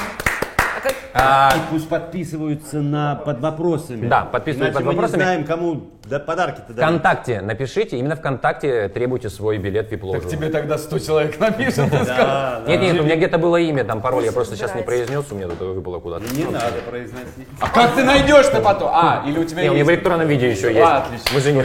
А 0.84 0.88
как- 0.88 0.96
А, 1.16 1.54
И 1.56 1.60
пусть 1.72 1.88
подписываются 1.90 2.78
на, 2.82 3.16
под 3.16 3.40
вопросами. 3.40 4.08
Да, 4.08 4.26
подписывайтесь 4.26 4.76
Иначе 4.76 4.86
под 4.86 4.86
мы 4.86 4.92
вопросами. 4.94 5.20
не 5.20 5.24
знаем, 5.24 5.44
кому 5.46 5.84
да, 6.06 6.20
подарки-то 6.20 6.74
дать. 6.74 6.84
ВКонтакте 6.84 7.42
напишите, 7.42 7.98
именно 7.98 8.16
ВКонтакте 8.16 8.90
требуйте 8.90 9.30
свой 9.30 9.58
билет 9.58 9.92
вип-ложу. 9.92 10.28
Тебе 10.28 10.50
тогда 10.50 10.78
100 10.78 11.00
человек 11.00 11.38
да. 11.40 12.62
Нет, 12.68 12.82
нет, 12.82 13.00
у 13.00 13.04
меня 13.04 13.16
где-то 13.16 13.38
было 13.38 13.58
имя, 13.58 13.84
там 13.84 14.02
пароль, 14.02 14.26
я 14.26 14.32
просто 14.32 14.56
сейчас 14.56 14.76
не 14.76 14.82
произнес, 14.82 15.26
у 15.32 15.36
меня 15.36 15.48
тут 15.48 15.60
выпало 15.60 16.00
куда-то. 16.00 16.26
Не 16.36 16.46
надо 16.46 16.80
произносить. 16.90 17.48
А 17.60 17.70
как 17.70 17.94
ты 17.94 18.04
найдешь-то 18.04 18.60
потом? 18.62 18.90
А, 18.94 19.24
или 19.28 19.38
у 19.40 19.44
тебя 19.46 19.62
Не, 19.64 19.70
у 19.70 19.74
меня 19.74 19.86
в 19.86 19.88
есть? 19.90 19.98
электронном 20.00 20.28
виде 20.28 20.50
еще 20.50 20.74
есть. 20.74 20.82
Отлично. 20.92 21.30
Мы 21.34 21.40
же 21.40 21.52
не... 21.54 21.64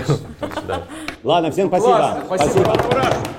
Ладно, 1.25 1.51
всем 1.51 1.69
спасибо. 1.69 2.19
Спасибо. 2.27 3.38